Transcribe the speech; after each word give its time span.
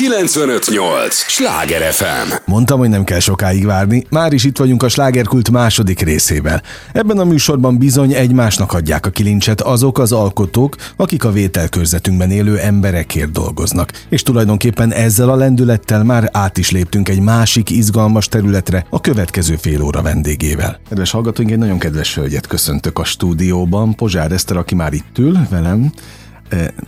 958! 0.00 1.14
Sláger 1.14 1.92
FM! 1.92 2.32
Mondtam, 2.44 2.78
hogy 2.78 2.88
nem 2.88 3.04
kell 3.04 3.18
sokáig 3.18 3.66
várni, 3.66 4.06
már 4.10 4.32
is 4.32 4.44
itt 4.44 4.58
vagyunk 4.58 4.82
a 4.82 4.88
slágerkult 4.88 5.50
második 5.50 6.00
részével. 6.00 6.62
Ebben 6.92 7.18
a 7.18 7.24
műsorban 7.24 7.78
bizony 7.78 8.12
egymásnak 8.12 8.72
adják 8.72 9.06
a 9.06 9.10
kilincset 9.10 9.60
azok 9.60 9.98
az 9.98 10.12
alkotók, 10.12 10.76
akik 10.96 11.24
a 11.24 11.30
vételkörzetünkben 11.32 12.30
élő 12.30 12.58
emberekért 12.58 13.32
dolgoznak. 13.32 13.92
És 14.08 14.22
tulajdonképpen 14.22 14.92
ezzel 14.92 15.28
a 15.28 15.36
lendülettel 15.36 16.04
már 16.04 16.28
át 16.32 16.58
is 16.58 16.70
léptünk 16.70 17.08
egy 17.08 17.20
másik 17.20 17.70
izgalmas 17.70 18.28
területre 18.28 18.86
a 18.90 19.00
következő 19.00 19.56
fél 19.56 19.82
óra 19.82 20.02
vendégével. 20.02 20.80
Kedves 20.88 21.10
hallgatóink, 21.10 21.50
egy 21.50 21.58
nagyon 21.58 21.78
kedves 21.78 22.14
hölgyet 22.14 22.46
köszöntök 22.46 22.98
a 22.98 23.04
stúdióban, 23.04 23.94
Pozsár 23.94 24.32
Eszter, 24.32 24.56
aki 24.56 24.74
már 24.74 24.92
itt 24.92 25.18
ül 25.18 25.38
velem, 25.50 25.92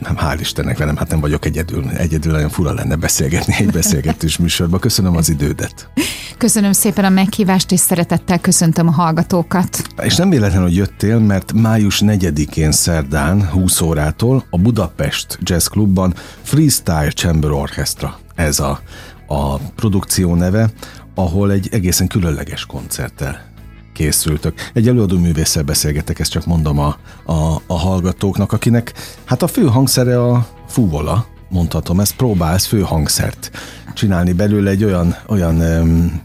nem, 0.01 0.17
hál' 0.17 0.37
Istennek 0.41 0.79
velem, 0.79 0.97
hát 0.97 1.11
nem 1.11 1.21
vagyok 1.21 1.45
egyedül. 1.45 1.89
Egyedül 1.89 2.33
nagyon 2.33 2.49
fura 2.49 2.73
lenne 2.73 2.97
beszélgetni 2.97 3.55
egy 3.59 3.71
beszélgetős 3.71 4.37
műsorban. 4.37 4.81
Köszönöm 4.81 5.16
az 5.16 5.29
idődet. 5.29 5.89
Köszönöm 6.37 6.73
szépen 6.73 7.05
a 7.05 7.09
meghívást, 7.09 7.73
és 7.73 7.80
szeretettel 7.80 8.39
köszöntöm 8.39 8.89
a 8.89 8.91
hallgatókat. 8.91 9.83
És 10.03 10.17
nem 10.17 10.30
véletlen, 10.30 10.62
hogy 10.62 10.77
jöttél, 10.77 11.19
mert 11.19 11.53
május 11.53 12.03
4-én 12.05 12.73
szerdán 12.73 13.48
20 13.48 13.80
órától 13.80 14.45
a 14.51 14.59
Budapest 14.59 15.39
Jazz 15.43 15.67
Clubban 15.67 16.15
Freestyle 16.42 17.11
Chamber 17.11 17.51
Orchestra. 17.51 18.19
Ez 18.34 18.59
a, 18.59 18.81
a 19.27 19.56
produkció 19.56 20.34
neve, 20.34 20.70
ahol 21.15 21.53
egy 21.53 21.69
egészen 21.73 22.06
különleges 22.06 22.67
koncerttel 22.67 23.52
készültök. 23.92 24.70
Egy 24.73 24.88
előadó 24.88 25.19
művésszel 25.19 25.62
beszélgetek, 25.62 26.19
ezt 26.19 26.30
csak 26.30 26.46
mondom 26.46 26.78
a, 26.78 26.96
a, 27.24 27.62
a 27.66 27.78
hallgatóknak, 27.78 28.52
akinek 28.52 28.92
hát 29.24 29.42
a 29.42 29.46
fő 29.46 29.66
hangszere 29.66 30.23
a 30.23 30.46
fúvola, 30.69 31.27
mondhatom, 31.48 32.00
ezt 32.00 32.16
próbálsz 32.16 32.66
főhangszert 32.66 33.50
csinálni 33.95 34.33
belőle 34.33 34.70
egy 34.70 34.84
olyan, 34.84 35.16
olyan 35.27 35.60
um, 35.60 36.20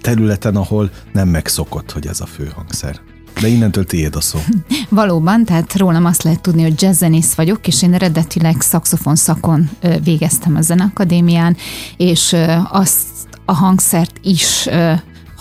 területen, 0.00 0.56
ahol 0.56 0.90
nem 1.12 1.28
megszokott, 1.28 1.92
hogy 1.92 2.06
ez 2.06 2.20
a 2.20 2.26
főhangszer. 2.26 3.00
De 3.40 3.48
innentől 3.48 3.84
tiéd 3.84 4.16
a 4.16 4.20
szó. 4.20 4.38
Valóban, 4.88 5.44
tehát 5.44 5.76
rólam 5.76 6.04
azt 6.04 6.22
lehet 6.22 6.40
tudni, 6.40 6.62
hogy 6.62 6.82
jazzzenész 6.82 7.34
vagyok, 7.34 7.66
és 7.66 7.82
én 7.82 7.94
eredetileg 7.94 8.60
szakszofon 8.60 9.16
szakon 9.16 9.70
végeztem 10.04 10.56
a 10.56 10.60
Zeneakadémián, 10.60 11.56
és 11.96 12.36
azt 12.70 13.06
a 13.44 13.52
hangszert 13.52 14.18
is 14.22 14.68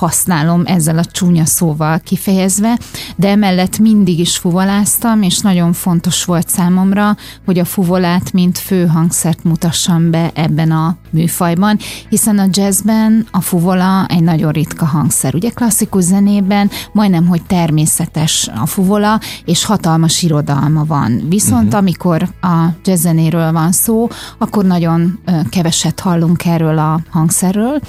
használom 0.01 0.61
ezzel 0.65 0.97
a 0.97 1.05
csúnya 1.05 1.45
szóval 1.45 1.99
kifejezve, 1.99 2.79
de 3.15 3.29
emellett 3.29 3.79
mindig 3.79 4.19
is 4.19 4.37
fuvoláztam, 4.37 5.21
és 5.21 5.39
nagyon 5.39 5.73
fontos 5.73 6.25
volt 6.25 6.49
számomra, 6.49 7.15
hogy 7.45 7.59
a 7.59 7.65
fuvolát 7.65 8.33
mint 8.33 8.57
főhangszert 8.57 9.43
mutassam 9.43 10.11
be 10.11 10.31
ebben 10.33 10.71
a 10.71 10.97
műfajban, 11.09 11.77
hiszen 12.09 12.39
a 12.39 12.47
jazzben 12.51 13.27
a 13.31 13.41
fuvola 13.41 14.05
egy 14.05 14.23
nagyon 14.23 14.51
ritka 14.51 14.85
hangszer. 14.85 15.35
Ugye 15.35 15.49
klasszikus 15.49 16.03
zenében 16.03 16.69
majdnem, 16.91 17.27
hogy 17.27 17.41
természetes 17.43 18.49
a 18.55 18.65
fuvola, 18.65 19.19
és 19.45 19.65
hatalmas 19.65 20.21
irodalma 20.21 20.85
van. 20.85 21.21
Viszont 21.29 21.65
uh-huh. 21.65 21.79
amikor 21.79 22.29
a 22.41 22.67
jazzzenéről 22.83 23.51
van 23.51 23.71
szó, 23.71 24.07
akkor 24.37 24.65
nagyon 24.65 25.19
keveset 25.49 25.99
hallunk 25.99 26.45
erről 26.45 26.77
a 26.77 26.99
hangszerről, 27.09 27.79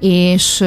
és 0.00 0.64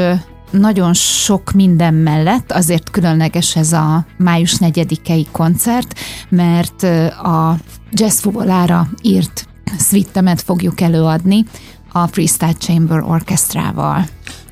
nagyon 0.60 0.94
sok 0.94 1.52
minden 1.52 1.94
mellett, 1.94 2.52
azért 2.52 2.90
különleges 2.90 3.56
ez 3.56 3.74
a 3.74 4.06
május 4.18 4.56
4-i 4.60 5.26
koncert, 5.32 6.00
mert 6.30 6.84
a 7.24 7.58
jazz 7.92 8.20
fuvolára 8.20 8.88
írt 9.02 9.48
szvittemet 9.78 10.42
fogjuk 10.42 10.82
előadni 10.82 11.46
a 11.92 12.08
Freestyle 12.08 12.54
Chamber 12.54 13.02
Orchestrával. 13.02 14.06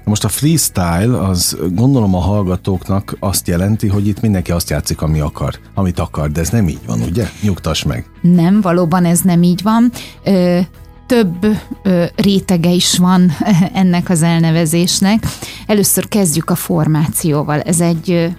Most 0.03 0.23
a 0.23 0.27
freestyle 0.27 1.19
az 1.27 1.57
gondolom 1.71 2.15
a 2.15 2.19
hallgatóknak 2.19 3.17
azt 3.19 3.47
jelenti, 3.47 3.87
hogy 3.87 4.07
itt 4.07 4.21
mindenki 4.21 4.51
azt 4.51 4.69
játszik, 4.69 5.01
ami 5.01 5.19
akar, 5.19 5.59
amit 5.73 5.99
akar, 5.99 6.31
de 6.31 6.39
ez 6.39 6.49
nem 6.49 6.67
így 6.67 6.85
van, 6.85 7.01
ugye? 7.01 7.29
Nyugtass 7.41 7.83
meg. 7.83 8.05
Nem, 8.21 8.61
valóban 8.61 9.05
ez 9.05 9.19
nem 9.19 9.43
így 9.43 9.61
van. 9.61 9.91
Ö, 10.23 10.59
több 11.11 11.45
ö, 11.83 12.05
rétege 12.15 12.69
is 12.69 12.97
van 12.97 13.31
ennek 13.73 14.09
az 14.09 14.21
elnevezésnek. 14.21 15.23
Először 15.65 16.07
kezdjük 16.07 16.49
a 16.49 16.55
formációval. 16.55 17.61
Ez 17.61 17.81
egy 17.81 18.31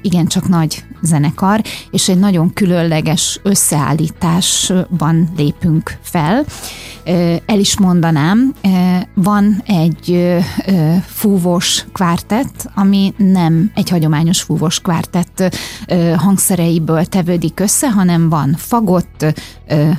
igencsak 0.00 0.48
nagy 0.48 0.84
zenekar, 1.02 1.60
és 1.90 2.08
egy 2.08 2.18
nagyon 2.18 2.52
különleges 2.52 3.40
összeállításban 3.42 5.32
lépünk 5.36 5.98
fel. 6.00 6.44
El 7.46 7.58
is 7.58 7.78
mondanám, 7.78 8.54
van 9.14 9.62
egy 9.66 10.36
fúvós 11.06 11.86
kvártett, 11.92 12.70
ami 12.74 13.14
nem 13.16 13.70
egy 13.74 13.90
hagyományos 13.90 14.42
fúvós 14.42 14.80
kvártett 14.80 15.56
hangszereiből 16.16 17.04
tevődik 17.04 17.60
össze, 17.60 17.90
hanem 17.90 18.28
van 18.28 18.54
fagott, 18.58 19.26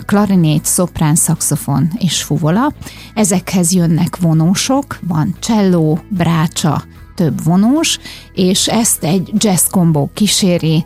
klarinét, 0.06 0.66
szoprán, 0.66 1.16
szaxofon 1.16 1.92
és 1.98 2.24
fuvola. 2.24 2.74
Ezekhez 3.14 3.74
jönnek 3.74 4.18
vonósok, 4.18 5.00
van 5.08 5.36
cselló, 5.40 6.00
brácsa, 6.10 6.84
több 7.16 7.44
vonós, 7.44 8.00
és 8.34 8.68
ezt 8.68 9.04
egy 9.04 9.32
jazz 9.38 9.68
kombó 9.68 10.10
kíséri, 10.14 10.84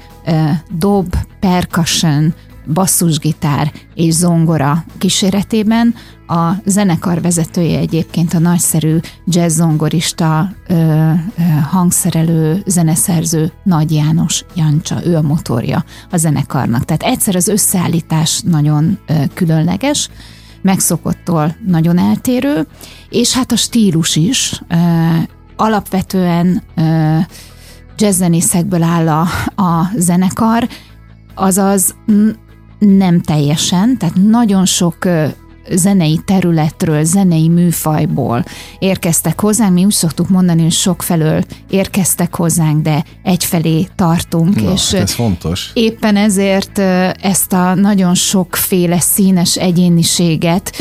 dob, 0.78 1.16
percussion, 1.40 2.34
basszusgitár 2.74 3.72
és 3.96 4.14
zongora 4.14 4.86
kíséretében. 4.98 5.96
A 6.28 6.52
zenekar 6.66 7.22
vezetője 7.22 7.80
egyébként 7.80 8.34
a 8.34 8.40
nagyszerű 8.40 8.98
jazz 9.26 9.56
zongorista, 9.56 10.52
ö, 10.68 10.74
ö, 10.74 11.14
hangszerelő, 11.70 12.64
zeneszerző 12.66 13.52
Nagy 13.64 13.92
János 13.92 14.46
Jancsa, 14.56 15.06
ő 15.06 15.16
a 15.16 15.22
motorja 15.22 15.86
a 16.12 16.18
zenekarnak. 16.18 16.86
Tehát 16.86 17.04
egyszer 17.04 17.36
az 17.36 17.48
összeállítás 17.48 18.42
nagyon 18.42 18.98
ö, 19.08 19.14
különleges, 19.34 20.10
megszokottól 20.62 21.56
nagyon 21.66 21.98
eltérő, 21.98 22.68
és 23.10 23.34
hát 23.34 23.52
a 23.52 23.56
stílus 23.56 24.16
is 24.16 24.62
alapvetően 25.58 26.64
jazzzenészekből 27.98 28.84
áll 28.84 29.10
a, 29.10 29.22
a 29.62 29.92
zenekar, 29.96 30.68
azaz 31.36 31.96
nem 32.80 33.22
teljesen, 33.22 33.98
tehát 33.98 34.16
nagyon 34.16 34.66
sok 34.66 35.08
zenei 35.72 36.20
területről, 36.26 37.04
zenei 37.04 37.48
műfajból 37.48 38.44
érkeztek 38.80 39.42
hozzánk. 39.42 39.74
Mi 39.74 39.86
úgy 39.86 39.92
szoktuk 39.92 40.30
mondani, 40.30 40.62
hogy 40.62 40.72
sok 40.72 41.02
felől 41.02 41.44
érkeztek 41.70 42.36
hozzánk, 42.36 42.82
de 42.82 43.04
egyfelé 43.24 43.88
tartunk. 43.96 44.62
Na, 44.62 44.72
és 44.72 44.94
ez 44.94 45.14
fontos. 45.14 45.72
Éppen 45.74 46.16
ezért 46.16 46.80
ezt 47.22 47.54
a 47.54 47.74
nagyon 47.74 48.14
sokféle 48.16 49.00
színes 49.00 49.56
egyéniséget 49.56 50.72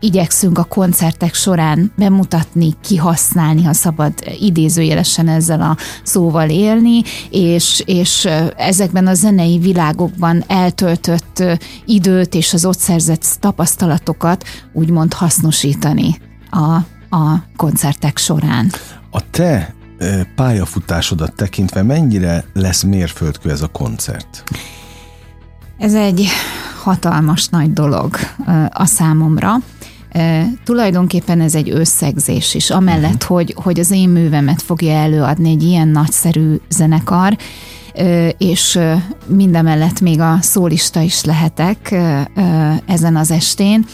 igyekszünk 0.00 0.58
a 0.58 0.64
koncertek 0.64 1.34
során 1.34 1.92
bemutatni, 1.96 2.74
kihasználni, 2.80 3.64
ha 3.64 3.72
szabad 3.72 4.12
idézőjelesen 4.40 5.28
ezzel 5.28 5.60
a 5.60 5.76
szóval 6.02 6.48
élni, 6.48 7.02
és, 7.30 7.82
és 7.86 8.28
ezekben 8.56 9.06
a 9.06 9.14
zenei 9.14 9.58
világokban 9.58 10.44
eltöltött 10.46 11.42
időt 11.84 12.34
és 12.34 12.52
az 12.52 12.64
ott 12.64 12.78
szerzett 12.78 13.36
tapasztalatokat 13.40 14.44
úgymond 14.72 15.12
hasznosítani 15.12 16.20
a, 16.50 16.74
a 17.16 17.44
koncertek 17.56 18.18
során. 18.18 18.70
A 19.10 19.30
te 19.30 19.74
pályafutásodat 20.34 21.34
tekintve 21.34 21.82
mennyire 21.82 22.44
lesz 22.52 22.82
mérföldkő 22.82 23.50
ez 23.50 23.62
a 23.62 23.66
koncert? 23.66 24.44
Ez 25.78 25.94
egy 25.94 26.26
hatalmas 26.82 27.48
nagy 27.48 27.72
dolog 27.72 28.16
a 28.68 28.86
számomra. 28.86 29.54
E, 30.10 30.46
tulajdonképpen 30.64 31.40
ez 31.40 31.54
egy 31.54 31.70
összegzés 31.70 32.54
is, 32.54 32.70
amellett, 32.70 33.22
uh-huh. 33.22 33.36
hogy, 33.36 33.54
hogy 33.56 33.80
az 33.80 33.90
én 33.90 34.08
művemet 34.08 34.62
fogja 34.62 34.92
előadni 34.92 35.50
egy 35.50 35.62
ilyen 35.62 35.88
nagyszerű 35.88 36.56
zenekar, 36.68 37.36
és 38.38 38.78
mindemellett 39.26 40.00
még 40.00 40.20
a 40.20 40.38
szólista 40.40 41.00
is 41.00 41.24
lehetek 41.24 41.94
ezen 42.86 43.16
az 43.16 43.30
estén. 43.30 43.84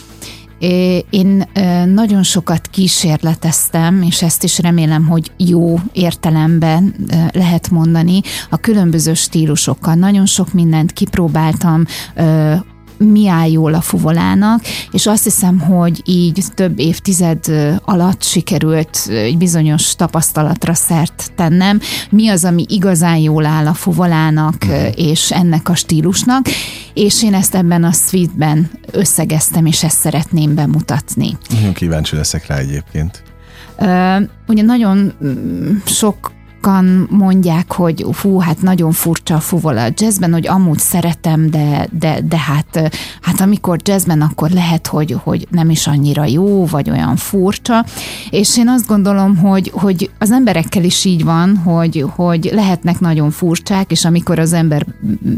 Én 1.09 1.49
nagyon 1.93 2.23
sokat 2.23 2.67
kísérleteztem, 2.67 4.01
és 4.01 4.21
ezt 4.21 4.43
is 4.43 4.59
remélem, 4.59 5.05
hogy 5.05 5.31
jó 5.37 5.79
értelemben 5.91 6.95
lehet 7.31 7.69
mondani, 7.69 8.21
a 8.49 8.57
különböző 8.57 9.13
stílusokkal. 9.13 9.93
Nagyon 9.93 10.25
sok 10.25 10.53
mindent 10.53 10.91
kipróbáltam, 10.91 11.85
mi 12.97 13.27
áll 13.27 13.51
jól 13.51 13.73
a 13.73 13.81
fuvolának, 13.81 14.61
és 14.91 15.05
azt 15.05 15.23
hiszem, 15.23 15.59
hogy 15.59 16.01
így 16.05 16.43
több 16.53 16.79
évtized 16.79 17.45
alatt 17.81 18.23
sikerült 18.23 19.07
egy 19.09 19.37
bizonyos 19.37 19.95
tapasztalatra 19.95 20.73
szert 20.73 21.31
tennem, 21.35 21.79
mi 22.09 22.27
az, 22.27 22.45
ami 22.45 22.65
igazán 22.67 23.17
jól 23.17 23.45
áll 23.45 23.67
a 23.67 23.73
fuvolának 23.73 24.65
mhm. 24.65 24.85
és 24.95 25.31
ennek 25.31 25.69
a 25.69 25.75
stílusnak, 25.75 26.45
és 26.93 27.23
én 27.23 27.33
ezt 27.33 27.55
ebben 27.55 27.83
a 27.83 27.91
suite-ben 27.91 28.69
összegeztem, 28.91 29.65
és 29.65 29.83
ezt 29.83 29.99
szeretném 29.99 30.55
bemutatni. 30.55 31.37
Nagyon 31.49 31.73
kíváncsi 31.73 32.15
leszek 32.15 32.47
rá 32.47 32.57
egyébként. 32.57 33.23
Ugye 34.47 34.61
nagyon 34.63 35.13
mm, 35.23 35.75
sok 35.85 36.31
sokan 36.61 37.07
mondják, 37.09 37.73
hogy 37.73 38.05
fú, 38.11 38.39
hát 38.39 38.61
nagyon 38.61 38.91
furcsa 38.91 39.35
a 39.35 39.39
fuvola 39.39 39.83
a 39.83 39.89
jazzben, 39.93 40.33
hogy 40.33 40.47
amúgy 40.47 40.79
szeretem, 40.79 41.49
de, 41.49 41.87
de, 41.99 42.21
de 42.21 42.37
hát, 42.37 42.91
hát 43.21 43.41
amikor 43.41 43.79
jazzben, 43.83 44.21
akkor 44.21 44.49
lehet, 44.49 44.87
hogy, 44.87 45.17
hogy 45.23 45.47
nem 45.51 45.69
is 45.69 45.87
annyira 45.87 46.25
jó, 46.25 46.65
vagy 46.65 46.89
olyan 46.89 47.15
furcsa. 47.15 47.85
És 48.29 48.57
én 48.57 48.69
azt 48.69 48.87
gondolom, 48.87 49.37
hogy, 49.37 49.71
hogy 49.73 50.09
az 50.19 50.31
emberekkel 50.31 50.83
is 50.83 51.05
így 51.05 51.23
van, 51.23 51.57
hogy, 51.57 52.05
hogy 52.15 52.49
lehetnek 52.53 52.99
nagyon 52.99 53.31
furcsák, 53.31 53.91
és 53.91 54.05
amikor 54.05 54.39
az 54.39 54.53
ember 54.53 54.85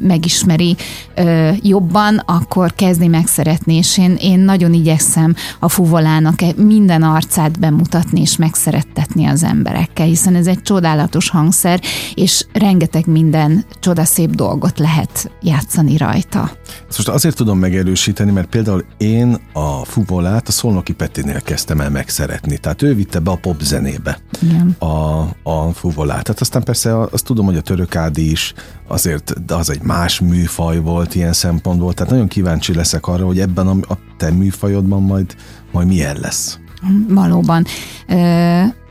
megismeri 0.02 0.76
ö, 1.16 1.50
jobban, 1.62 2.24
akkor 2.26 2.74
kezdi 2.74 3.08
megszeretni, 3.08 3.76
és 3.76 3.98
én, 3.98 4.16
én 4.20 4.40
nagyon 4.40 4.74
igyekszem 4.74 5.36
a 5.60 5.70
fuvolának 5.70 6.40
minden 6.56 7.04
arcát 7.04 7.60
bemutatni, 7.60 8.22
és 8.22 8.36
megszerettetni 8.38 9.26
az 9.26 9.44
emberekkel, 9.44 10.06
hiszen 10.06 10.36
ez 10.36 10.48
egy 10.48 10.62
csodálatos 10.62 11.08
csodálatos 11.10 11.30
hangszer, 11.30 11.82
és 12.14 12.46
rengeteg 12.54 13.08
minden 13.08 13.66
csodaszép 13.80 14.30
dolgot 14.30 14.80
lehet 14.80 15.32
játszani 15.42 15.98
rajta. 15.98 16.52
Ezt 16.88 16.98
most 16.98 17.08
azért 17.08 17.36
tudom 17.36 17.60
megerősíteni, 17.60 18.32
mert 18.32 18.48
például 18.48 18.86
én 18.98 19.38
a 19.54 19.86
fuvolát 19.86 20.48
a 20.48 20.52
Szolnoki 20.52 20.94
Petinél 20.94 21.42
kezdtem 21.42 21.82
el 21.82 21.90
megszeretni. 21.90 22.58
Tehát 22.58 22.82
ő 22.82 22.96
vitte 22.96 23.20
be 23.20 23.32
a 23.32 23.36
pop 23.36 23.62
zenébe 23.62 24.20
Igen. 24.42 24.76
a, 24.80 25.22
a 25.44 25.72
fuvolát. 25.74 26.24
Tehát 26.24 26.42
aztán 26.42 26.64
persze 26.64 27.00
azt 27.00 27.26
tudom, 27.26 27.46
hogy 27.46 27.58
a 27.58 27.62
török 27.62 27.96
Ádi 27.96 28.32
is 28.32 28.54
azért, 28.88 29.46
de 29.46 29.56
az 29.56 29.70
egy 29.70 29.82
más 29.82 30.20
műfaj 30.20 30.80
volt 30.80 31.16
ilyen 31.16 31.34
szempontból. 31.34 31.94
Tehát 31.94 32.12
nagyon 32.12 32.28
kíváncsi 32.28 32.74
leszek 32.74 33.08
arra, 33.08 33.26
hogy 33.26 33.40
ebben 33.40 33.68
a, 33.68 33.94
a 33.94 33.98
te 34.18 34.32
műfajodban 34.32 35.02
majd, 35.02 35.36
majd 35.72 35.88
milyen 35.88 36.18
lesz. 36.20 36.60
Valóban 37.08 37.66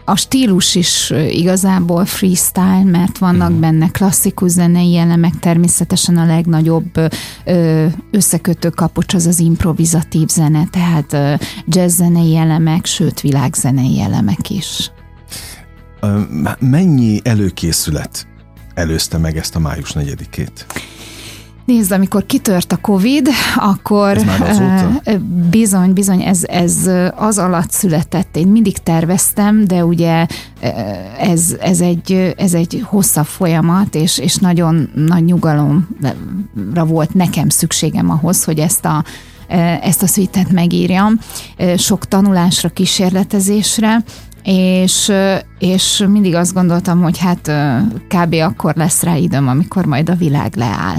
a 0.08 0.16
stílus 0.16 0.74
is 0.74 1.10
igazából 1.30 2.04
freestyle, 2.04 2.84
mert 2.84 3.18
vannak 3.18 3.50
mm. 3.50 3.60
benne 3.60 3.88
klasszikus 3.88 4.50
zenei 4.50 4.96
elemek, 4.96 5.38
természetesen 5.38 6.16
a 6.16 6.26
legnagyobb 6.26 7.00
összekötő 8.10 8.68
kapocs 8.68 9.14
az 9.14 9.26
az 9.26 9.38
improvizatív 9.38 10.28
zene, 10.28 10.68
tehát 10.70 11.40
jazz 11.66 11.96
zenei 11.96 12.36
elemek, 12.36 12.86
sőt 12.86 13.20
világzenei 13.20 14.00
elemek 14.00 14.50
is. 14.50 14.90
Mennyi 16.58 17.20
előkészület 17.24 18.26
előzte 18.74 19.18
meg 19.18 19.36
ezt 19.36 19.56
a 19.56 19.58
május 19.58 19.92
negyedikét? 19.92 20.66
Nézd, 21.68 21.92
amikor 21.92 22.26
kitört 22.26 22.72
a 22.72 22.76
Covid, 22.76 23.28
akkor 23.56 24.18
bizony, 25.50 25.92
bizony, 25.92 26.22
ez, 26.22 26.44
ez 26.44 26.90
az 27.16 27.38
alatt 27.38 27.70
született. 27.70 28.36
Én 28.36 28.46
mindig 28.46 28.78
terveztem, 28.78 29.64
de 29.64 29.84
ugye 29.84 30.26
ez, 31.18 31.56
ez, 31.60 31.80
egy, 31.80 32.34
ez 32.36 32.54
egy 32.54 32.82
hosszabb 32.84 33.26
folyamat, 33.26 33.94
és, 33.94 34.18
és 34.18 34.36
nagyon 34.36 34.90
nagy 34.94 35.24
nyugalomra 35.24 36.84
volt 36.86 37.14
nekem 37.14 37.48
szükségem 37.48 38.10
ahhoz, 38.10 38.44
hogy 38.44 38.58
ezt 38.58 38.84
a 38.84 39.04
ezt 39.82 40.02
a 40.02 40.06
szvítet 40.06 40.52
megírjam, 40.52 41.18
sok 41.76 42.04
tanulásra, 42.04 42.68
kísérletezésre, 42.68 44.04
és, 44.42 45.12
és 45.58 46.04
mindig 46.08 46.34
azt 46.34 46.54
gondoltam, 46.54 47.02
hogy 47.02 47.18
hát 47.18 47.52
kb. 48.08 48.34
akkor 48.34 48.74
lesz 48.76 49.02
rá 49.02 49.16
időm, 49.16 49.48
amikor 49.48 49.84
majd 49.84 50.08
a 50.10 50.14
világ 50.14 50.56
leáll 50.56 50.96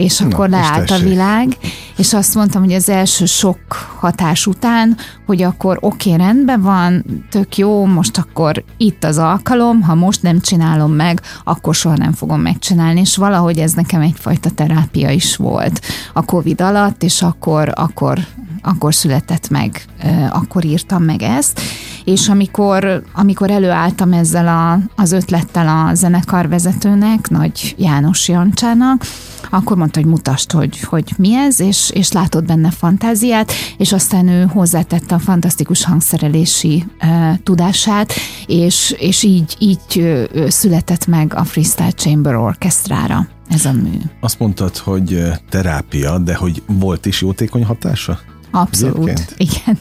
és 0.00 0.20
akkor 0.20 0.48
Na, 0.48 0.56
leállt 0.56 0.90
a 0.90 0.98
világ, 0.98 1.56
és 1.96 2.12
azt 2.12 2.34
mondtam, 2.34 2.62
hogy 2.62 2.72
az 2.72 2.88
első 2.88 3.24
sok 3.24 3.58
hatás 3.98 4.46
után, 4.46 4.96
hogy 5.26 5.42
akkor 5.42 5.78
oké, 5.80 6.12
okay, 6.12 6.26
rendben 6.26 6.62
van, 6.62 7.04
tök 7.30 7.56
jó, 7.56 7.84
most 7.84 8.18
akkor 8.18 8.64
itt 8.76 9.04
az 9.04 9.18
alkalom, 9.18 9.82
ha 9.82 9.94
most 9.94 10.22
nem 10.22 10.40
csinálom 10.40 10.92
meg, 10.92 11.20
akkor 11.44 11.74
soha 11.74 11.96
nem 11.96 12.12
fogom 12.12 12.40
megcsinálni, 12.40 13.00
és 13.00 13.16
valahogy 13.16 13.58
ez 13.58 13.72
nekem 13.72 14.00
egyfajta 14.00 14.50
terápia 14.50 15.10
is 15.10 15.36
volt 15.36 15.80
a 16.12 16.24
Covid 16.24 16.60
alatt, 16.60 17.02
és 17.02 17.22
akkor, 17.22 17.72
akkor 17.74 18.18
akkor 18.62 18.94
született 18.94 19.48
meg, 19.48 19.84
akkor 20.30 20.64
írtam 20.64 21.02
meg 21.02 21.22
ezt, 21.22 21.60
és 22.04 22.28
amikor, 22.28 23.02
amikor 23.12 23.50
előálltam 23.50 24.12
ezzel 24.12 24.48
a, 24.48 24.78
az 25.02 25.12
ötlettel 25.12 25.68
a 25.68 25.94
zenekarvezetőnek, 25.94 27.28
Nagy 27.28 27.74
János 27.78 28.28
Jancsának, 28.28 29.04
akkor 29.50 29.76
mondta, 29.76 30.00
hogy 30.00 30.08
mutasd, 30.08 30.52
hogy, 30.52 30.80
hogy 30.80 31.12
mi 31.16 31.34
ez, 31.34 31.60
és, 31.60 31.90
és 31.94 32.12
látod 32.12 32.44
benne 32.44 32.70
fantáziát, 32.70 33.52
és 33.76 33.92
aztán 33.92 34.28
ő 34.28 34.46
hozzátette 34.46 35.14
a 35.14 35.18
fantasztikus 35.18 35.84
hangszerelési 35.84 36.84
uh, 37.02 37.38
tudását, 37.42 38.12
és, 38.46 38.94
és 38.98 39.22
így, 39.22 39.56
így 39.58 40.18
született 40.48 41.06
meg 41.06 41.34
a 41.34 41.44
Freestyle 41.44 41.92
Chamber 41.92 42.34
Orchestrára 42.34 43.28
ez 43.48 43.64
a 43.64 43.72
mű. 43.72 43.98
Azt 44.20 44.38
mondtad, 44.38 44.76
hogy 44.76 45.22
terápia, 45.48 46.18
de 46.18 46.34
hogy 46.34 46.62
volt 46.66 47.06
is 47.06 47.20
jótékony 47.20 47.64
hatása? 47.64 48.18
Abszolút, 48.50 49.08
Egyébként? 49.08 49.34
igen. 49.36 49.78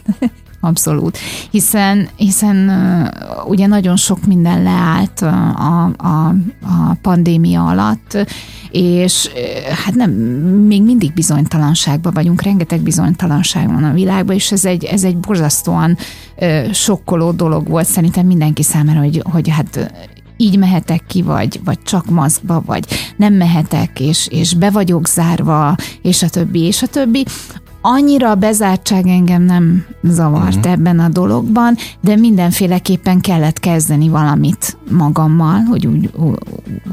Abszolút. 0.62 1.18
Hiszen, 1.52 2.10
hiszen 2.16 2.72
ugye 3.48 3.68
nagyon 3.68 3.96
sok 3.96 4.26
minden 4.26 4.64
leállt 4.64 5.22
a, 5.22 5.94
a, 5.98 6.28
a 6.62 6.94
pandémia 7.02 7.66
alatt, 7.66 8.18
és 8.72 9.30
hát 9.86 9.96
nem, 9.96 10.12
még 10.12 10.84
mindig 10.84 11.14
bizonytalanságban 11.14 12.14
vagyunk, 12.14 12.42
rengeteg 12.42 12.82
bizonytalanság 12.82 13.68
van 13.68 13.84
a 13.84 13.94
világban, 13.94 14.36
és 14.36 14.52
ez 14.52 14.66
egy, 14.66 14.84
ez 14.84 15.04
egy 15.04 15.18
borzasztóan 15.18 15.98
sokkoló 16.72 17.32
dolog 17.32 17.68
volt 17.68 17.88
szerintem 17.88 18.26
mindenki 18.26 18.64
számára, 18.64 19.00
hogy, 19.00 19.22
hogy 19.32 19.50
hát 19.50 19.94
így 20.38 20.58
mehetek 20.58 21.04
ki, 21.08 21.22
vagy, 21.22 21.60
vagy 21.64 21.82
csak 21.84 22.10
maszkba, 22.10 22.64
vagy 22.66 22.86
nem 23.18 23.34
mehetek, 23.34 24.00
és, 24.00 24.28
és 24.28 24.54
be 24.54 24.70
vagyok 24.70 25.08
zárva, 25.08 25.76
és 26.02 26.24
a 26.24 26.30
többi, 26.30 26.60
és 26.60 26.82
a 26.82 26.88
többi 26.88 27.26
annyira 27.82 28.30
a 28.30 28.36
bezártság 28.36 29.08
engem 29.08 29.42
nem 29.42 29.86
zavart 30.04 30.56
uh-huh. 30.56 30.72
ebben 30.72 31.00
a 31.00 31.10
dologban, 31.10 31.76
de 32.02 32.16
mindenféleképpen 32.16 33.20
kellett 33.20 33.60
kezdeni 33.60 34.10
valamit 34.10 34.78
magammal, 34.90 35.60
hogy 35.60 35.88
úgy, 35.88 36.10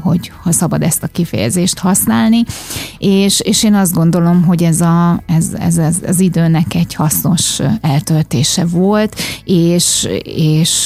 hogy 0.01 0.31
ha 0.43 0.51
szabad 0.51 0.81
ezt 0.81 1.03
a 1.03 1.07
kifejezést 1.07 1.79
használni, 1.79 2.43
és, 2.97 3.39
és 3.39 3.63
én 3.63 3.73
azt 3.73 3.93
gondolom, 3.93 4.43
hogy 4.43 4.63
ez, 4.63 4.81
a, 4.81 5.21
ez, 5.25 5.53
ez, 5.59 5.77
ez 5.77 5.95
az 6.07 6.19
időnek 6.19 6.75
egy 6.75 6.93
hasznos 6.93 7.61
eltöltése 7.81 8.65
volt, 8.65 9.15
és, 9.43 10.07
és 10.35 10.83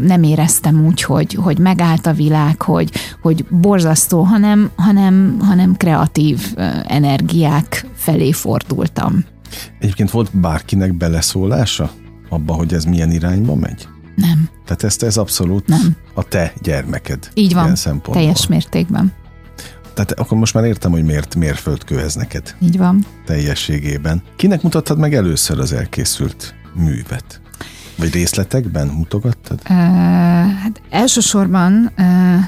nem 0.00 0.22
éreztem 0.22 0.86
úgy, 0.86 1.02
hogy, 1.02 1.34
hogy 1.34 1.58
megállt 1.58 2.06
a 2.06 2.12
világ, 2.12 2.62
hogy, 2.62 2.90
hogy 3.22 3.44
borzasztó, 3.44 4.22
hanem, 4.22 4.70
hanem, 4.76 5.36
hanem 5.40 5.76
kreatív 5.76 6.54
energiák 6.86 7.86
felé 7.96 8.32
fordultam. 8.32 9.07
Egyébként 9.78 10.10
volt 10.10 10.40
bárkinek 10.40 10.94
beleszólása 10.94 11.90
abba, 12.28 12.52
hogy 12.52 12.74
ez 12.74 12.84
milyen 12.84 13.10
irányba 13.10 13.54
megy? 13.54 13.88
Nem. 14.16 14.48
Tehát 14.64 14.82
ezt 14.82 15.02
ez 15.02 15.16
abszolút 15.16 15.66
Nem. 15.66 15.96
a 16.14 16.22
te 16.22 16.52
gyermeked. 16.62 17.30
Így 17.34 17.54
van, 17.54 17.74
teljes 18.02 18.46
mértékben. 18.46 19.12
Tehát 19.94 20.12
akkor 20.12 20.38
most 20.38 20.54
már 20.54 20.64
értem, 20.64 20.90
hogy 20.90 21.04
miért 21.04 21.34
mérföldkő 21.34 22.00
ez 22.00 22.14
neked. 22.14 22.56
Így 22.60 22.78
van. 22.78 23.06
Teljességében. 23.26 24.22
Kinek 24.36 24.62
mutattad 24.62 24.98
meg 24.98 25.14
először 25.14 25.60
az 25.60 25.72
elkészült 25.72 26.54
művet? 26.74 27.40
Vagy 27.98 28.12
részletekben 28.12 28.86
mutogattad? 28.86 29.60
Uh, 29.62 29.76
hát 30.62 30.82
elsősorban 30.90 31.92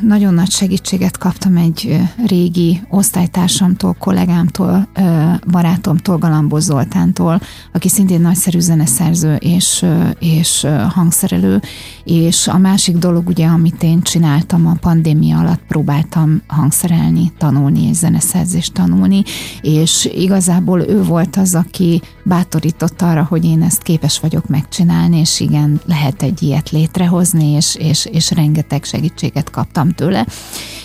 nagyon 0.02 0.34
nagy 0.34 0.50
segítséget 0.50 1.18
kaptam 1.18 1.56
egy 1.56 2.00
régi 2.26 2.80
osztálytársamtól, 2.90 3.96
kollégámtól, 3.98 4.88
uh, 4.96 5.38
barátomtól, 5.50 6.18
Galambos 6.18 6.62
Zoltántól, 6.62 7.40
aki 7.72 7.88
szintén 7.88 8.20
nagyszerű 8.20 8.58
zeneszerző 8.58 9.34
és, 9.34 9.82
uh, 9.82 10.10
és 10.18 10.62
uh, 10.62 10.82
hangszerelő, 10.82 11.60
és 12.04 12.48
a 12.48 12.58
másik 12.58 12.96
dolog 12.96 13.28
ugye, 13.28 13.46
amit 13.46 13.82
én 13.82 14.02
csináltam 14.02 14.66
a 14.66 14.76
pandémia 14.80 15.38
alatt, 15.38 15.62
próbáltam 15.68 16.42
hangszerelni, 16.46 17.32
tanulni 17.38 17.88
és 17.88 17.96
zeneszerzést 17.96 18.72
tanulni, 18.72 19.22
és 19.60 20.10
igazából 20.14 20.80
ő 20.80 21.02
volt 21.02 21.36
az, 21.36 21.54
aki 21.54 22.02
bátorított 22.24 23.02
arra, 23.02 23.26
hogy 23.28 23.44
én 23.44 23.62
ezt 23.62 23.82
képes 23.82 24.20
vagyok 24.20 24.48
megcsinálni, 24.48 25.18
és 25.18 25.39
igen, 25.40 25.80
lehet 25.86 26.22
egy 26.22 26.42
ilyet 26.42 26.70
létrehozni, 26.70 27.46
és, 27.46 27.74
és, 27.74 28.06
és 28.06 28.30
rengeteg 28.30 28.84
segítséget 28.84 29.50
kaptam 29.50 29.90
tőle. 29.90 30.26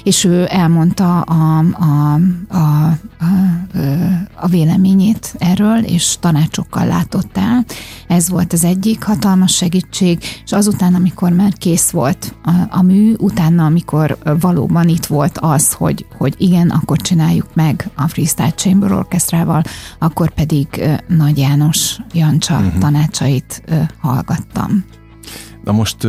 És 0.04 0.24
ő 0.24 0.46
elmondta 0.50 1.22
a, 1.22 1.60
a, 1.60 2.20
a, 2.48 2.58
a, 2.58 2.98
a 4.46 4.48
véleményét 4.48 5.36
erről, 5.38 5.78
és 5.78 6.18
tanácsokkal 6.20 6.86
látott 6.86 7.38
el. 7.38 7.66
Ez 8.08 8.30
volt 8.30 8.54
az 8.54 8.64
egyik 8.64 9.04
hatalmas 9.04 9.56
segítség, 9.56 10.24
és 10.46 10.52
azután, 10.52 10.96
amikor 10.96 11.32
már 11.32 11.54
kész 11.54 11.90
volt 11.90 12.36
a, 12.44 12.52
a 12.70 12.82
mű, 12.82 13.14
utána, 13.18 13.66
amikor 13.66 14.18
valóban 14.40 14.88
itt 14.88 15.06
volt 15.06 15.38
az, 15.38 15.74
hogy, 15.74 16.06
hogy 16.18 16.36
igen, 16.38 16.70
akkor 16.70 16.98
csináljuk 16.98 17.48
meg 17.54 17.90
a 17.96 18.08
Freestyle 18.08 18.52
Chamber 18.52 18.92
Orchestrával, 18.92 19.64
akkor 20.00 20.34
pedig 20.34 20.68
Nagy 21.08 21.38
János 21.38 22.00
Jancsa 22.14 22.56
uh-huh. 22.56 22.78
tanácsait 22.78 23.64
hallgattam. 24.02 24.86
Na 25.64 25.72
most 25.72 26.08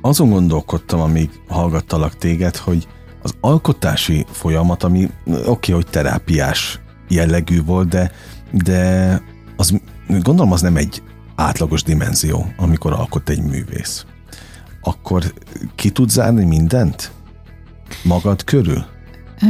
azon 0.00 0.30
gondolkodtam, 0.30 1.00
amíg 1.00 1.30
hallgattalak 1.48 2.16
téged, 2.16 2.56
hogy 2.56 2.86
az 3.22 3.34
alkotási 3.40 4.26
folyamat, 4.30 4.82
ami 4.82 5.10
oké, 5.26 5.48
okay, 5.48 5.74
hogy 5.74 5.86
terápiás 5.90 6.80
jellegű 7.12 7.62
volt, 7.64 7.88
de, 7.88 8.10
de 8.50 9.20
az, 9.56 9.74
gondolom 10.08 10.52
az 10.52 10.60
nem 10.60 10.76
egy 10.76 11.02
átlagos 11.34 11.82
dimenzió, 11.82 12.46
amikor 12.56 12.92
alkot 12.92 13.28
egy 13.28 13.42
művész. 13.42 14.04
Akkor 14.80 15.34
ki 15.74 15.90
tud 15.90 16.10
zárni 16.10 16.44
mindent? 16.44 17.12
Magad 18.02 18.44
körül? 18.44 18.84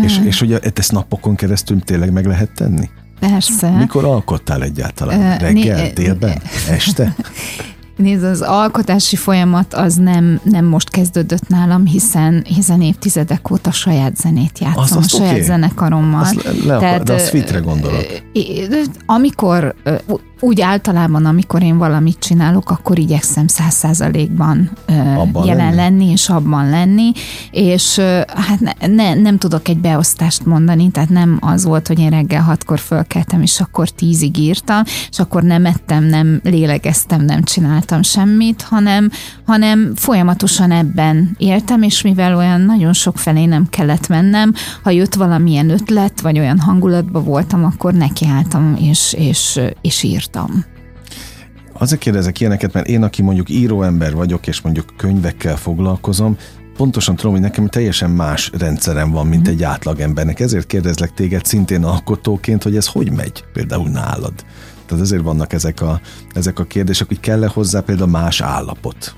És, 0.04 0.20
és 0.24 0.38
hogy 0.38 0.52
ezt 0.74 0.92
napokon 0.92 1.34
keresztül 1.34 1.80
tényleg 1.80 2.12
meg 2.12 2.26
lehet 2.26 2.50
tenni? 2.54 2.90
Persze. 3.20 3.70
Mikor 3.70 4.04
alkottál 4.04 4.62
egyáltalán? 4.62 5.38
Reggel, 5.38 5.82
né- 5.82 5.94
délben, 5.94 6.42
este? 6.68 7.14
Nézd, 7.96 8.24
az 8.24 8.40
alkotási 8.40 9.16
folyamat 9.16 9.74
az 9.74 9.94
nem, 9.94 10.40
nem 10.42 10.64
most 10.64 10.90
kezdődött 10.90 11.48
nálam, 11.48 11.86
hiszen, 11.86 12.44
hiszen 12.48 12.80
évtizedek 12.80 13.50
óta 13.50 13.70
saját 13.70 14.16
zenét 14.16 14.58
játszom, 14.58 14.82
azt, 14.82 14.96
azt 14.96 15.14
a 15.14 15.16
saját 15.16 15.32
okay. 15.32 15.44
zenekarommal. 15.44 16.20
Azt 16.20 16.42
le, 16.42 16.74
le 16.74 16.78
Tehát, 16.78 17.02
de 17.02 17.12
azt 17.12 17.62
gondolok. 17.64 18.06
Amikor 19.06 19.74
úgy 20.44 20.60
általában, 20.60 21.24
amikor 21.24 21.62
én 21.62 21.78
valamit 21.78 22.18
csinálok, 22.18 22.70
akkor 22.70 22.98
igyekszem 22.98 23.46
száz 23.46 23.74
százalékban 23.74 24.70
jelen 25.44 25.56
lenni. 25.56 25.76
lenni, 25.76 26.10
és 26.10 26.28
abban 26.28 26.70
lenni, 26.70 27.12
és 27.50 27.98
hát 28.26 28.60
ne, 28.60 28.86
ne, 28.86 29.14
nem 29.14 29.38
tudok 29.38 29.68
egy 29.68 29.78
beosztást 29.78 30.44
mondani, 30.44 30.90
tehát 30.90 31.08
nem 31.08 31.38
az 31.40 31.64
volt, 31.64 31.86
hogy 31.86 31.98
én 31.98 32.10
reggel 32.10 32.42
hatkor 32.42 32.78
fölkeltem, 32.78 33.42
és 33.42 33.60
akkor 33.60 33.88
tízig 33.88 34.38
írtam, 34.38 34.82
és 35.10 35.18
akkor 35.18 35.42
nem 35.42 35.66
ettem, 35.66 36.04
nem 36.04 36.40
lélegeztem, 36.44 37.24
nem 37.24 37.42
csináltam 37.42 38.02
semmit, 38.02 38.62
hanem, 38.62 39.10
hanem 39.46 39.92
folyamatosan 39.94 40.70
ebben 40.70 41.34
éltem, 41.38 41.82
és 41.82 42.02
mivel 42.02 42.36
olyan 42.36 42.60
nagyon 42.60 42.92
sok 42.92 43.18
felé 43.18 43.44
nem 43.44 43.66
kellett 43.70 44.08
mennem, 44.08 44.54
ha 44.82 44.90
jött 44.90 45.14
valamilyen 45.14 45.70
ötlet, 45.70 46.20
vagy 46.20 46.38
olyan 46.38 46.58
hangulatban 46.58 47.24
voltam, 47.24 47.64
akkor 47.64 47.92
nekiálltam, 47.92 48.76
és, 48.80 49.12
és, 49.18 49.60
és 49.80 50.02
írtam 50.02 50.30
írtam. 50.32 50.64
Azért 51.72 52.00
kérdezek 52.00 52.40
ilyeneket, 52.40 52.72
mert 52.72 52.88
én, 52.88 53.02
aki 53.02 53.22
mondjuk 53.22 53.48
íróember 53.48 54.14
vagyok, 54.14 54.46
és 54.46 54.60
mondjuk 54.60 54.94
könyvekkel 54.96 55.56
foglalkozom, 55.56 56.36
pontosan 56.76 57.16
tudom, 57.16 57.32
hogy 57.32 57.40
nekem 57.40 57.66
teljesen 57.66 58.10
más 58.10 58.50
rendszerem 58.58 59.10
van, 59.10 59.26
mint 59.26 59.48
egy 59.48 59.62
átlagembernek. 59.62 60.40
Ezért 60.40 60.66
kérdezlek 60.66 61.14
téged 61.14 61.44
szintén 61.44 61.84
alkotóként, 61.84 62.62
hogy 62.62 62.76
ez 62.76 62.86
hogy 62.86 63.10
megy 63.12 63.44
például 63.52 63.88
nálad. 63.88 64.34
Tehát 64.86 65.04
ezért 65.04 65.22
vannak 65.22 65.52
ezek 65.52 65.80
a, 65.80 66.00
ezek 66.32 66.58
a 66.58 66.64
kérdések, 66.64 67.08
hogy 67.08 67.20
kell-e 67.20 67.46
hozzá 67.46 67.80
például 67.80 68.10
más 68.10 68.40
állapot? 68.40 69.14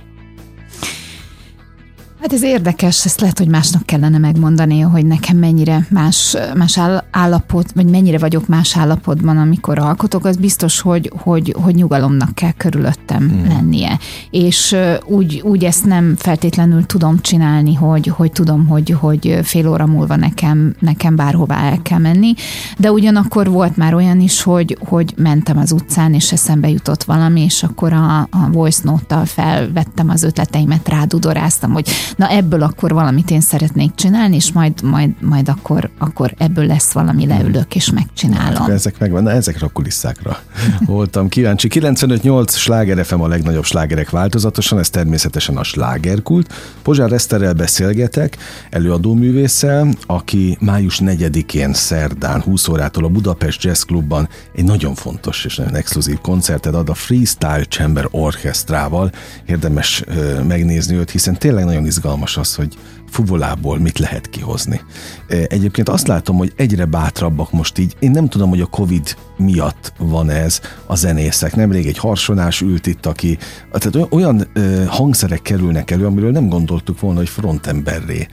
Hát 2.25 2.33
ez 2.33 2.43
érdekes, 2.43 3.05
ezt 3.05 3.21
lehet, 3.21 3.39
hogy 3.39 3.49
másnak 3.49 3.87
kellene 3.87 4.19
megmondani, 4.19 4.81
hogy 4.81 5.07
nekem 5.07 5.37
mennyire 5.37 5.87
más, 5.91 6.37
más 6.55 6.81
állapot, 7.11 7.73
vagy 7.75 7.91
mennyire 7.91 8.19
vagyok 8.19 8.47
más 8.49 8.77
állapotban, 8.77 9.39
amikor 9.39 9.79
alkotok, 9.79 10.25
az 10.25 10.37
biztos, 10.37 10.81
hogy, 10.81 11.13
hogy, 11.17 11.55
hogy 11.63 11.75
nyugalomnak 11.75 12.35
kell 12.35 12.53
körülöttem 12.53 13.29
hmm. 13.29 13.49
lennie. 13.49 13.99
És 14.31 14.77
úgy, 15.07 15.41
úgy 15.45 15.65
ezt 15.65 15.85
nem 15.85 16.15
feltétlenül 16.19 16.87
tudom 16.87 17.21
csinálni, 17.21 17.75
hogy, 17.75 18.07
hogy 18.07 18.33
tudom, 18.33 18.67
hogy, 18.67 18.91
hogy 18.91 19.39
fél 19.43 19.69
óra 19.69 19.87
múlva 19.87 20.17
nekem, 20.17 20.75
nekem 20.79 21.17
bárhová 21.17 21.71
el 21.71 21.79
kell 21.83 21.99
menni, 21.99 22.35
de 22.79 22.93
ugyanakkor 22.93 23.51
volt 23.51 23.77
már 23.77 23.95
olyan 23.95 24.21
is, 24.21 24.43
hogy, 24.43 24.79
hogy 24.89 25.15
mentem 25.17 25.59
az 25.59 25.73
utcán, 25.73 26.15
és 26.15 26.33
eszembe 26.33 26.69
jutott 26.69 27.05
valami, 27.05 27.41
és 27.41 27.63
akkor 27.63 27.93
a, 27.93 28.19
a 28.21 28.49
voice 28.53 28.81
note-tal 28.85 29.25
felvettem 29.25 30.09
az 30.09 30.23
ötleteimet, 30.23 30.89
rádudoráztam, 30.89 31.73
hogy 31.73 31.89
na 32.17 32.29
ebből 32.29 32.63
akkor 32.63 32.93
valamit 32.93 33.31
én 33.31 33.41
szeretnék 33.41 33.95
csinálni, 33.95 34.37
és 34.37 34.53
majd, 34.53 34.83
majd, 34.83 35.11
majd 35.21 35.49
akkor, 35.49 35.91
akkor 35.99 36.35
ebből 36.39 36.67
lesz 36.67 36.93
valami, 36.93 37.27
leülök 37.27 37.75
és 37.75 37.91
megcsinálom. 37.91 38.63
Hát, 38.63 38.69
ezek 38.69 38.99
megvan, 38.99 39.23
na 39.23 39.31
ezekre 39.31 39.67
a 39.67 39.71
kulisszákra 39.73 40.39
voltam 40.87 41.29
kíváncsi. 41.29 41.69
95-8 41.71 42.49
sláger 42.49 43.05
FM 43.05 43.21
a 43.21 43.29
legnagyobb 43.29 43.65
slágerek 43.65 44.11
változatosan, 44.11 44.79
ez 44.79 44.91
természetesen 44.91 45.57
a 45.57 45.63
slágerkult. 45.63 46.53
Pozsár 46.83 47.13
Eszterrel 47.13 47.53
beszélgetek, 47.53 48.37
előadóművésszel, 48.71 49.89
aki 50.07 50.57
május 50.61 51.01
4-én 51.05 51.73
szerdán 51.73 52.41
20 52.41 52.69
órától 52.69 53.05
a 53.05 53.09
Budapest 53.09 53.63
Jazz 53.63 53.83
Clubban 53.83 54.29
egy 54.55 54.65
nagyon 54.65 54.95
fontos 54.95 55.45
és 55.45 55.57
nagyon 55.57 55.75
exkluzív 55.75 56.19
koncertet 56.21 56.75
ad 56.75 56.89
a 56.89 56.95
Freestyle 56.95 57.65
Chamber 57.65 58.09
Orchestrával. 58.11 59.11
Érdemes 59.47 60.05
megnézni 60.47 60.97
őt, 60.97 61.11
hiszen 61.11 61.39
tényleg 61.39 61.65
nagyon 61.65 61.83
izgalmas 61.97 62.37
az, 62.37 62.55
hogy 62.55 62.77
fuvolából 63.11 63.79
mit 63.79 63.99
lehet 63.99 64.29
kihozni. 64.31 64.81
Egyébként 65.29 65.89
azt 65.89 66.07
látom, 66.07 66.37
hogy 66.37 66.53
egyre 66.57 66.85
bátrabbak 66.85 67.53
most 67.53 67.79
így. 67.79 67.97
Én 67.99 68.11
nem 68.11 68.29
tudom, 68.29 68.49
hogy 68.49 68.61
a 68.61 68.67
Covid 68.67 69.17
miatt 69.37 69.93
van 69.99 70.31
ez 70.31 70.61
a 70.87 70.95
zenészek. 70.95 71.57
Nemrég 71.57 71.87
egy 71.87 71.99
harsonás 71.99 72.61
ült 72.61 72.87
itt, 72.87 73.07
aki 73.07 73.39
tehát 73.73 74.13
olyan 74.13 74.49
hangszerek 74.87 75.43
kerülnek 75.43 75.91
elő, 75.91 76.07
amiről 76.07 76.31
nem 76.31 76.49
gondoltuk 76.49 77.01
volna, 77.01 77.19
hogy 77.19 77.29
frontemberré 77.29 78.27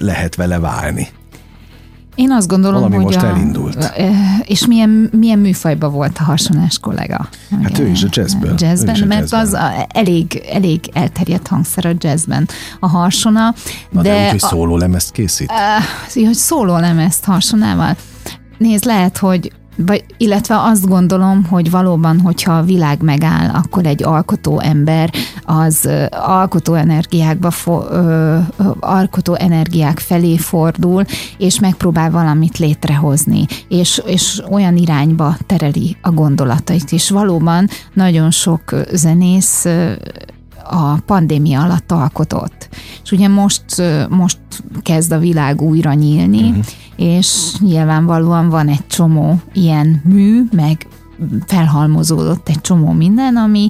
lehet 0.00 0.34
vele 0.34 0.58
válni. 0.58 1.08
Én 2.20 2.30
azt 2.30 2.48
gondolom, 2.48 2.80
Valami 2.80 2.96
hogy 2.96 3.04
most 3.04 3.22
a, 3.22 3.26
elindult. 3.26 3.92
És 4.42 4.66
milyen, 4.66 5.10
milyen 5.12 5.38
műfajban 5.38 5.92
volt 5.92 6.18
a 6.18 6.22
hasonás 6.22 6.78
kollega? 6.78 7.28
Hát 7.62 7.78
ő 7.78 7.86
is 7.86 8.02
a 8.02 8.08
jazzből. 8.10 8.54
Jazzben, 8.58 8.94
is 8.94 9.02
a 9.02 9.06
mert 9.06 9.30
jazzben. 9.30 9.40
az 9.40 9.52
a, 9.52 9.86
elég, 9.88 10.42
elég 10.52 10.90
elterjedt 10.92 11.46
hangszer 11.46 11.86
a 11.86 11.92
jazzben 11.98 12.48
a 12.80 12.88
harsona. 12.88 13.54
Na 13.90 14.02
de, 14.02 14.12
de 14.12 14.24
úgy, 14.24 14.30
hogy 14.30 14.40
szóló 14.40 14.76
lemezt 14.76 15.10
készít? 15.10 15.50
Uh, 16.14 16.24
hogy 16.24 16.34
szóló 16.34 16.76
lemezt 16.76 17.24
harsonával. 17.24 17.96
Nézd, 18.58 18.84
lehet, 18.84 19.18
hogy 19.18 19.52
vagy, 19.86 20.04
illetve 20.16 20.62
azt 20.62 20.88
gondolom, 20.88 21.44
hogy 21.44 21.70
valóban, 21.70 22.20
hogyha 22.20 22.52
a 22.52 22.62
világ 22.62 23.02
megáll, 23.02 23.48
akkor 23.48 23.86
egy 23.86 24.02
alkotó 24.02 24.60
ember 24.60 25.10
az 25.44 25.88
alkotó 26.10 26.74
energiákba, 26.74 27.50
fo, 27.50 27.82
ö, 27.90 28.38
alkotó 28.80 29.34
energiák 29.34 29.98
felé 29.98 30.36
fordul, 30.36 31.04
és 31.38 31.60
megpróbál 31.60 32.10
valamit 32.10 32.58
létrehozni, 32.58 33.46
és, 33.68 34.02
és 34.06 34.42
olyan 34.50 34.76
irányba 34.76 35.36
tereli 35.46 35.96
a 36.02 36.10
gondolatait. 36.10 36.92
És 36.92 37.10
valóban 37.10 37.68
nagyon 37.94 38.30
sok 38.30 38.74
zenész 38.92 39.66
a 40.70 41.00
pandémia 41.06 41.60
alatt 41.60 41.92
alkotott. 41.92 42.68
És 43.02 43.12
ugye 43.12 43.28
most, 43.28 43.64
most 44.08 44.38
kezd 44.82 45.12
a 45.12 45.18
világ 45.18 45.62
újra 45.62 45.92
nyílni, 45.92 46.48
uh-huh. 46.48 46.64
És 47.00 47.54
nyilvánvalóan 47.60 48.48
van 48.48 48.68
egy 48.68 48.86
csomó 48.86 49.40
ilyen 49.52 50.02
mű, 50.04 50.42
meg 50.52 50.86
felhalmozódott 51.46 52.48
egy 52.48 52.60
csomó 52.60 52.92
minden, 52.92 53.36
ami 53.36 53.68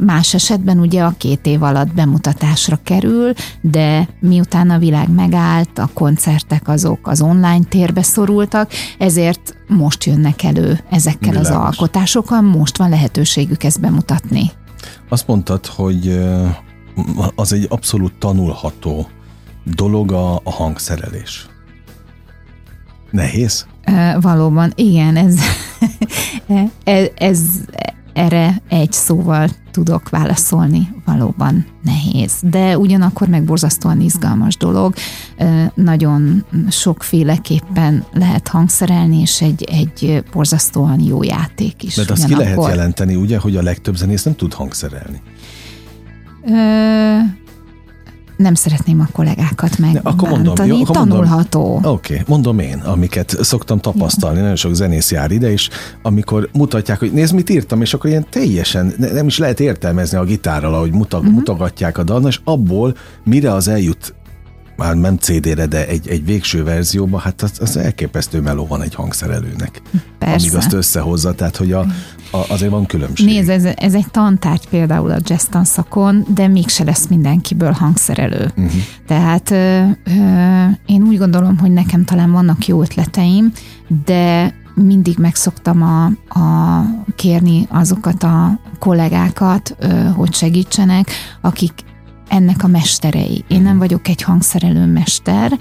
más 0.00 0.34
esetben 0.34 0.78
ugye 0.78 1.02
a 1.02 1.14
két 1.18 1.46
év 1.46 1.62
alatt 1.62 1.94
bemutatásra 1.94 2.78
kerül, 2.82 3.32
de 3.60 4.08
miután 4.20 4.70
a 4.70 4.78
világ 4.78 5.10
megállt, 5.10 5.78
a 5.78 5.90
koncertek 5.94 6.68
azok 6.68 6.98
az 7.08 7.20
online 7.20 7.64
térbe 7.68 8.02
szorultak, 8.02 8.70
ezért 8.98 9.56
most 9.68 10.04
jönnek 10.04 10.42
elő 10.42 10.80
ezekkel 10.90 11.30
Világos. 11.30 11.48
az 11.48 11.56
alkotásokkal, 11.56 12.40
most 12.40 12.76
van 12.76 12.88
lehetőségük 12.88 13.64
ezt 13.64 13.80
bemutatni. 13.80 14.50
Azt 15.08 15.26
mondtad, 15.26 15.66
hogy 15.66 16.20
az 17.34 17.52
egy 17.52 17.66
abszolút 17.68 18.12
tanulható 18.18 19.08
dolog 19.64 20.12
a, 20.12 20.34
a 20.34 20.50
hangszerelés. 20.50 21.46
Nehéz? 23.10 23.66
Valóban, 24.20 24.72
igen, 24.74 25.16
ez, 25.16 25.40
ez, 26.84 27.06
ez 27.14 27.40
erre 28.12 28.62
egy 28.68 28.92
szóval 28.92 29.48
tudok 29.70 30.08
válaszolni, 30.08 30.88
valóban 31.04 31.66
nehéz. 31.82 32.32
De 32.42 32.78
ugyanakkor 32.78 33.28
meg 33.28 33.44
borzasztóan 33.44 34.00
izgalmas 34.00 34.56
dolog. 34.56 34.94
Nagyon 35.74 36.44
sokféleképpen 36.70 38.04
lehet 38.12 38.48
hangszerelni, 38.48 39.20
és 39.20 39.42
egy, 39.42 39.64
egy 39.64 40.24
borzasztóan 40.32 41.00
jó 41.00 41.22
játék 41.22 41.82
is. 41.82 41.94
De 41.94 42.04
azt 42.08 42.24
ki 42.24 42.34
lehet 42.34 42.66
jelenteni, 42.68 43.14
ugye, 43.14 43.38
hogy 43.38 43.56
a 43.56 43.62
legtöbb 43.62 43.96
zenész 43.96 44.22
nem 44.22 44.34
tud 44.34 44.54
hangszerelni? 44.54 45.20
Ö- 46.44 47.44
nem 48.36 48.54
szeretném 48.54 49.00
a 49.00 49.08
kollégákat 49.12 49.78
megbántani. 49.78 50.14
Akkor 50.16 50.28
mondom, 50.28 50.66
jó, 50.66 50.80
akkor 50.80 50.96
tanulható. 50.96 51.76
Oké, 51.76 51.88
okay, 51.88 52.24
mondom 52.26 52.58
én, 52.58 52.78
amiket 52.78 53.36
szoktam 53.40 53.78
tapasztalni, 53.78 54.40
nagyon 54.40 54.56
sok 54.56 54.74
zenész 54.74 55.10
jár 55.10 55.30
ide, 55.30 55.50
és 55.50 55.70
amikor 56.02 56.48
mutatják, 56.52 56.98
hogy 56.98 57.12
nézd, 57.12 57.34
mit 57.34 57.50
írtam, 57.50 57.80
és 57.80 57.94
akkor 57.94 58.10
ilyen 58.10 58.26
teljesen 58.30 58.94
nem 58.98 59.26
is 59.26 59.38
lehet 59.38 59.60
értelmezni 59.60 60.18
a 60.18 60.24
gitárral, 60.24 60.74
ahogy 60.74 60.92
mutag, 60.92 61.20
uh-huh. 61.20 61.34
mutogatják 61.36 61.98
a 61.98 62.02
dal, 62.02 62.26
és 62.26 62.40
abból 62.44 62.96
mire 63.24 63.52
az 63.52 63.68
eljut 63.68 64.14
már 64.76 64.94
nem 64.94 65.16
CD-re, 65.16 65.66
de 65.66 65.86
egy, 65.86 66.08
egy 66.08 66.24
végső 66.24 66.64
verzióban, 66.64 67.20
hát 67.20 67.42
az, 67.42 67.52
az 67.60 67.76
elképesztő 67.76 68.40
meló 68.40 68.66
van 68.66 68.82
egy 68.82 68.94
hangszerelőnek. 68.94 69.82
Persze. 70.18 70.34
Amíg 70.34 70.56
azt 70.56 70.72
összehozza, 70.72 71.32
tehát 71.32 71.56
hogy 71.56 71.72
a, 71.72 71.86
azért 72.30 72.70
van 72.70 72.86
különbség. 72.86 73.26
Nézd, 73.26 73.48
ez, 73.48 73.64
ez 73.64 73.94
egy 73.94 74.08
tantárgy 74.10 74.68
például 74.68 75.10
a 75.10 75.18
jazz 75.24 75.44
tanszakon, 75.44 76.26
de 76.34 76.48
mégse 76.48 76.84
lesz 76.84 77.06
mindenkiből 77.06 77.72
hangszerelő. 77.72 78.52
Uh-huh. 78.56 78.72
Tehát 79.06 79.50
ö, 79.50 79.82
ö, 80.04 80.64
én 80.86 81.02
úgy 81.02 81.18
gondolom, 81.18 81.58
hogy 81.58 81.72
nekem 81.72 82.04
talán 82.04 82.30
vannak 82.30 82.66
jó 82.66 82.82
ötleteim, 82.82 83.52
de 84.04 84.54
mindig 84.74 85.18
megszoktam 85.18 85.82
a, 85.82 86.04
a 86.40 86.84
kérni 87.16 87.66
azokat 87.70 88.22
a 88.22 88.60
kollégákat, 88.78 89.76
ö, 89.78 89.86
hogy 89.88 90.34
segítsenek, 90.34 91.10
akik 91.40 91.72
ennek 92.28 92.64
a 92.64 92.66
mesterei. 92.66 93.44
Én 93.48 93.62
nem 93.62 93.78
vagyok 93.78 94.08
egy 94.08 94.22
hangszerelő 94.22 94.86
mester, 94.86 95.58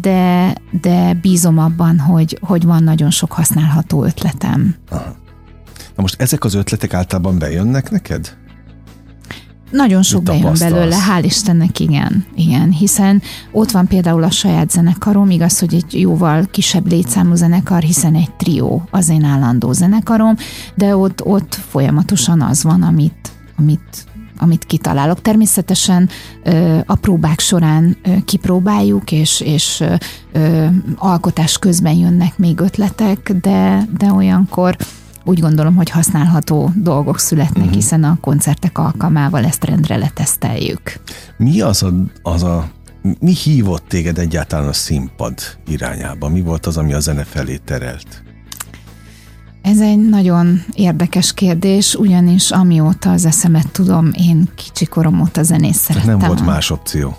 de, 0.00 0.54
de 0.80 1.14
bízom 1.14 1.58
abban, 1.58 1.98
hogy, 1.98 2.38
hogy 2.40 2.64
van 2.64 2.82
nagyon 2.82 3.10
sok 3.10 3.32
használható 3.32 4.04
ötletem. 4.04 4.74
Aha. 4.90 5.14
Na 5.98 6.04
most 6.04 6.20
ezek 6.20 6.44
az 6.44 6.54
ötletek 6.54 6.94
általában 6.94 7.38
bejönnek 7.38 7.90
neked? 7.90 8.36
Nagyon 9.70 10.02
sok 10.02 10.22
bejön 10.22 10.54
belőle, 10.58 10.96
hál' 10.96 11.24
Istennek 11.24 11.80
igen, 11.80 12.24
igen, 12.34 12.70
hiszen 12.70 13.22
ott 13.52 13.70
van 13.70 13.86
például 13.86 14.22
a 14.22 14.30
saját 14.30 14.70
zenekarom, 14.70 15.30
igaz, 15.30 15.58
hogy 15.58 15.74
egy 15.74 16.00
jóval 16.00 16.46
kisebb 16.50 16.90
létszámú 16.90 17.34
zenekar, 17.34 17.82
hiszen 17.82 18.14
egy 18.14 18.34
trió 18.36 18.88
az 18.90 19.08
én 19.08 19.24
állandó 19.24 19.72
zenekarom, 19.72 20.36
de 20.74 20.96
ott, 20.96 21.24
ott 21.24 21.54
folyamatosan 21.54 22.40
az 22.40 22.62
van, 22.62 22.82
amit, 22.82 23.30
amit 23.56 24.06
amit 24.40 24.64
kitalálok. 24.64 25.22
Természetesen 25.22 26.08
ö, 26.42 26.78
a 26.86 26.94
próbák 26.94 27.40
során 27.40 27.96
ö, 28.02 28.10
kipróbáljuk, 28.24 29.12
és, 29.12 29.40
és 29.40 29.84
ö, 30.32 30.66
alkotás 30.96 31.58
közben 31.58 31.94
jönnek 31.94 32.38
még 32.38 32.60
ötletek, 32.60 33.32
de, 33.40 33.88
de 33.98 34.12
olyankor 34.12 34.76
úgy 35.28 35.40
gondolom, 35.40 35.74
hogy 35.74 35.90
használható 35.90 36.70
dolgok 36.74 37.18
születnek, 37.18 37.56
uh-huh. 37.56 37.74
hiszen 37.74 38.04
a 38.04 38.18
koncertek 38.20 38.78
alkalmával 38.78 39.44
ezt 39.44 39.64
rendre 39.64 39.96
leteszteljük. 39.96 41.00
Mi 41.36 41.60
az 41.60 41.82
a, 41.82 41.92
az 42.22 42.42
a 42.42 42.68
mi 43.20 43.32
hívott 43.32 43.88
téged 43.88 44.18
egyáltalán 44.18 44.68
a 44.68 44.72
színpad 44.72 45.34
irányába? 45.66 46.28
Mi 46.28 46.40
volt 46.40 46.66
az, 46.66 46.76
ami 46.76 46.92
a 46.92 47.00
zene 47.00 47.24
felé 47.24 47.56
terelt? 47.56 48.22
Ez 49.62 49.80
egy 49.80 50.08
nagyon 50.08 50.62
érdekes 50.74 51.34
kérdés, 51.34 51.94
ugyanis 51.94 52.50
amióta 52.50 53.10
az 53.10 53.24
eszemet 53.24 53.70
tudom, 53.72 54.10
én 54.12 54.48
kicsi 54.54 54.86
korom 54.86 55.20
óta 55.20 55.42
zenész 55.42 55.76
szerettem. 55.76 56.16
Nem 56.18 56.26
volt 56.26 56.44
más 56.46 56.70
opció. 56.70 57.16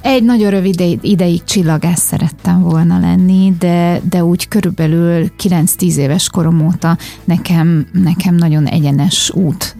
Egy 0.00 0.22
nagyon 0.22 0.50
rövid 0.50 0.98
ideig 1.00 1.44
csillagász 1.44 2.02
szerettem 2.02 2.62
volna 2.62 2.98
lenni, 2.98 3.52
de, 3.58 4.00
de 4.10 4.24
úgy 4.24 4.48
körülbelül 4.48 5.30
9-10 5.42 5.94
éves 5.94 6.28
korom 6.28 6.66
óta 6.66 6.96
nekem, 7.24 7.86
nekem 7.92 8.34
nagyon 8.34 8.66
egyenes 8.66 9.30
út 9.34 9.76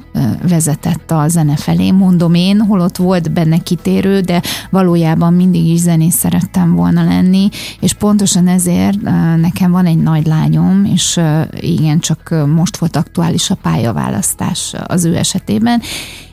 vezetett 0.49 1.11
a 1.11 1.29
zene 1.29 1.57
felé, 1.57 1.91
mondom 1.91 2.35
én, 2.35 2.61
holott 2.61 2.97
volt 2.97 3.33
benne 3.33 3.59
kitérő, 3.59 4.21
de 4.21 4.43
valójában 4.71 5.33
mindig 5.33 5.67
is 5.67 5.79
zenész 5.79 6.15
szerettem 6.15 6.75
volna 6.75 7.05
lenni, 7.05 7.49
és 7.81 7.93
pontosan 7.93 8.49
ezért 8.49 9.01
nekem 9.41 9.71
van 9.71 9.87
egy 9.87 9.99
nagy 9.99 10.27
lányom, 10.27 10.85
és 10.85 11.21
igen, 11.61 12.00
csak 12.01 12.35
most 12.47 12.77
volt 12.77 12.97
aktuális 12.97 13.51
a 13.51 13.55
pályaválasztás 13.55 14.75
az 14.87 15.05
ő 15.05 15.17
esetében, 15.17 15.83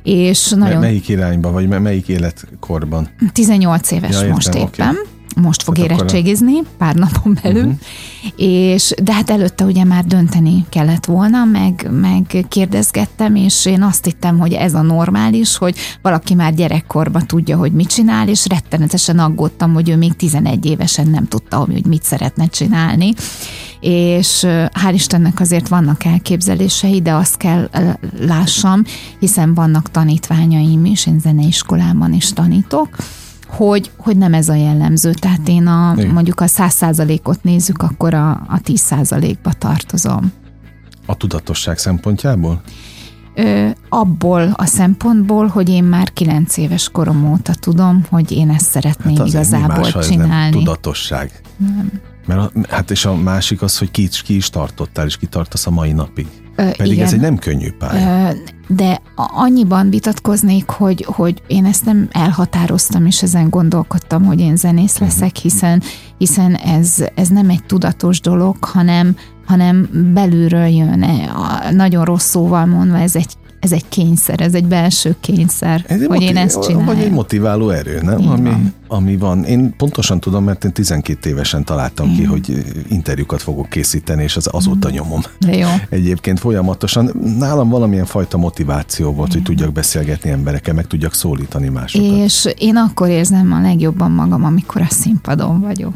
és 0.03 0.50
nagyon... 0.50 0.79
Melyik 0.79 1.07
irányba, 1.07 1.51
vagy 1.51 1.67
melyik 1.67 2.07
életkorban? 2.07 3.09
18 3.33 3.91
éves 3.91 4.12
ja, 4.12 4.17
értem, 4.17 4.33
most 4.33 4.53
éppen. 4.53 4.89
Okay 4.89 5.15
most 5.41 5.63
fog 5.63 5.77
hát 5.77 5.86
érettségizni, 5.86 6.53
pár 6.77 6.96
napon 6.96 7.38
belül, 7.44 7.63
uh-huh. 7.63 7.79
és 8.36 8.94
de 9.03 9.13
hát 9.13 9.29
előtte 9.29 9.63
ugye 9.63 9.84
már 9.84 10.06
dönteni 10.06 10.65
kellett 10.70 11.06
volna, 11.06 11.46
meg, 11.46 11.88
meg 11.91 12.46
kérdezgettem, 12.50 13.36
és 13.36 13.65
én 13.65 13.84
azt 13.84 14.06
hittem, 14.06 14.39
hogy 14.39 14.53
ez 14.53 14.74
a 14.74 14.82
normális, 14.82 15.58
hogy 15.58 15.75
valaki 16.01 16.34
már 16.34 16.53
gyerekkorban 16.53 17.27
tudja, 17.27 17.58
hogy 17.58 17.72
mit 17.72 17.88
csinál, 17.88 18.28
és 18.28 18.45
rettenetesen 18.47 19.19
aggódtam, 19.19 19.73
hogy 19.73 19.89
ő 19.89 19.95
még 19.97 20.15
11 20.15 20.65
évesen 20.65 21.08
nem 21.08 21.28
tudta, 21.28 21.58
hogy 21.58 21.86
mit 21.86 22.04
szeretne 22.04 22.47
csinálni. 22.47 23.13
És 23.80 24.45
hál' 24.84 24.93
Istennek 24.93 25.39
azért 25.39 25.67
vannak 25.67 26.04
elképzelései, 26.04 27.02
de 27.02 27.13
azt 27.13 27.38
kell 27.38 27.69
lássam, 28.19 28.84
hiszen 29.19 29.54
vannak 29.54 29.91
tanítványaim 29.91 30.86
is, 30.86 31.06
én 31.06 31.19
zeneiskolában 31.19 32.13
is 32.13 32.34
tanítok, 32.34 32.95
hogy, 33.47 33.91
hogy 33.97 34.17
nem 34.17 34.33
ez 34.33 34.49
a 34.49 34.55
jellemző. 34.55 35.12
Tehát 35.12 35.47
én 35.47 35.67
a, 35.67 35.95
mondjuk 36.13 36.39
a 36.39 36.47
száz 36.47 36.73
százalékot 36.73 37.43
nézzük, 37.43 37.81
akkor 37.81 38.13
a, 38.13 38.29
a 38.29 38.60
tíz 38.63 38.79
százalékba 38.79 39.51
tartozom. 39.53 40.31
A 41.05 41.15
tudatosság 41.15 41.77
szempontjából? 41.77 42.62
Ö, 43.36 43.69
abból 43.89 44.53
a 44.55 44.65
szempontból, 44.65 45.47
hogy 45.47 45.69
én 45.69 45.83
már 45.83 46.13
kilenc 46.13 46.57
éves 46.57 46.89
korom 46.89 47.31
óta 47.31 47.53
tudom, 47.53 48.05
hogy 48.10 48.31
én 48.31 48.49
ezt 48.49 48.69
szeretném 48.69 49.15
hát 49.15 49.27
igazából 49.27 49.89
más, 49.93 50.07
csinálni. 50.07 50.33
Nem 50.33 50.51
tudatosság. 50.51 51.41
Nem. 51.57 51.91
Mert 52.25 52.39
a, 52.39 52.51
hát 52.69 52.91
és 52.91 53.05
a 53.05 53.15
másik 53.15 53.62
az, 53.62 53.77
hogy 53.77 53.91
ki, 53.91 54.10
ki 54.23 54.36
is 54.36 54.49
tartottál, 54.49 55.05
és 55.05 55.17
kitartasz 55.17 55.67
a 55.67 55.71
mai 55.71 55.91
napig. 55.91 56.27
Ö, 56.58 56.72
Pedig 56.78 56.91
igen. 56.91 57.06
ez 57.06 57.13
egy 57.13 57.20
nem 57.20 57.38
könnyű 57.38 57.72
pálya. 57.72 58.30
Ö, 58.30 58.32
de 58.67 59.02
annyiban 59.15 59.89
vitatkoznék, 59.89 60.70
hogy, 60.70 61.06
hogy 61.08 61.41
én 61.48 61.65
ezt 61.65 61.86
nem 61.86 62.08
elhatároztam, 62.12 63.06
és 63.06 63.24
ezen 63.24 63.50
gondolkodtam, 63.50 64.26
hogy 64.26 64.39
én 64.39 64.56
zenész 64.56 64.96
mhm. 64.96 65.04
leszek, 65.04 65.36
hiszen, 65.36 65.82
hiszen 66.17 66.56
ez, 66.56 66.96
ez 67.15 67.28
nem 67.28 67.50
egy 67.50 67.63
tudatos 67.63 68.22
dolog, 68.22 68.63
hanem, 68.63 69.15
hanem 69.46 69.89
belülről 70.13 70.67
jön. 70.67 71.06
Nagyon 71.72 72.06
rossz 72.06 72.30
szóval 72.30 72.65
mondva, 72.65 72.98
ez 72.98 73.15
egy 73.15 73.34
ez 73.60 73.72
egy 73.72 73.89
kényszer, 73.89 74.41
ez 74.41 74.54
egy 74.54 74.65
belső 74.65 75.15
kényszer, 75.20 75.84
ez 75.88 76.00
hogy 76.00 76.08
motiv- 76.08 76.30
én 76.30 76.38
ezt 76.38 76.62
csinálom. 76.62 76.86
Vagy 76.86 77.00
egy 77.00 77.12
motiváló 77.12 77.70
erő, 77.70 78.02
nem? 78.02 78.28
ami, 78.30 78.50
van. 78.50 78.74
ami 78.88 79.17
van. 79.17 79.43
Én 79.43 79.76
pontosan 79.78 80.20
tudom, 80.20 80.43
mert 80.43 80.63
én 80.63 80.72
12 80.72 81.30
évesen 81.30 81.63
találtam 81.63 82.06
Igen. 82.10 82.17
ki, 82.17 82.24
hogy 82.24 82.63
interjúkat 82.89 83.41
fogok 83.41 83.70
készíteni, 83.70 84.24
és 84.24 84.36
az 84.36 84.50
azóta 84.52 84.89
nyomom. 84.89 85.22
De 85.39 85.56
jó. 85.56 85.67
Egyébként 85.89 86.39
folyamatosan 86.39 87.12
nálam 87.38 87.70
valamilyen 87.70 88.06
fajta 88.06 88.38
motiváció 88.38 89.13
volt, 89.13 89.30
Igen. 89.30 89.41
hogy 89.46 89.56
tudjak 89.56 89.74
beszélgetni 89.74 90.30
emberekkel, 90.30 90.74
meg 90.74 90.88
tudjak 90.88 91.13
szólítani 91.13 91.67
másokat. 91.70 92.17
És 92.17 92.48
én 92.58 92.76
akkor 92.76 93.10
érzem 93.10 93.54
a 93.54 93.62
legjobban 93.62 94.12
magam, 94.12 94.43
amikor 94.43 94.82
a 94.82 94.88
színpadon 94.89 95.62
vagyok. 95.62 95.93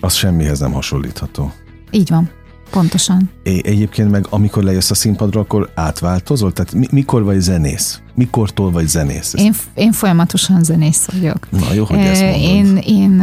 Az 0.00 0.14
semmihez 0.14 0.58
nem 0.58 0.72
hasonlítható. 0.72 1.52
Így 1.90 2.10
van. 2.10 2.30
Pontosan. 2.70 3.30
É, 3.42 3.60
egyébként 3.64 4.10
meg 4.10 4.26
amikor 4.30 4.62
lejössz 4.62 4.90
a 4.90 4.94
színpadra, 4.94 5.40
akkor 5.40 5.70
átváltozol? 5.74 6.52
Tehát 6.52 6.72
mi, 6.72 6.86
mikor 6.90 7.22
vagy 7.22 7.40
zenész? 7.40 8.00
Mikortól 8.14 8.70
vagy 8.70 8.88
zenész? 8.88 9.34
Én, 9.36 9.54
én 9.74 9.92
folyamatosan 9.92 10.62
zenész 10.62 11.04
vagyok. 11.12 11.50
Na 11.50 11.72
jó, 11.72 11.84
hogy 11.84 11.98
ezt 11.98 12.22
mondod. 12.22 12.40
Én, 12.40 12.76
én 12.76 13.16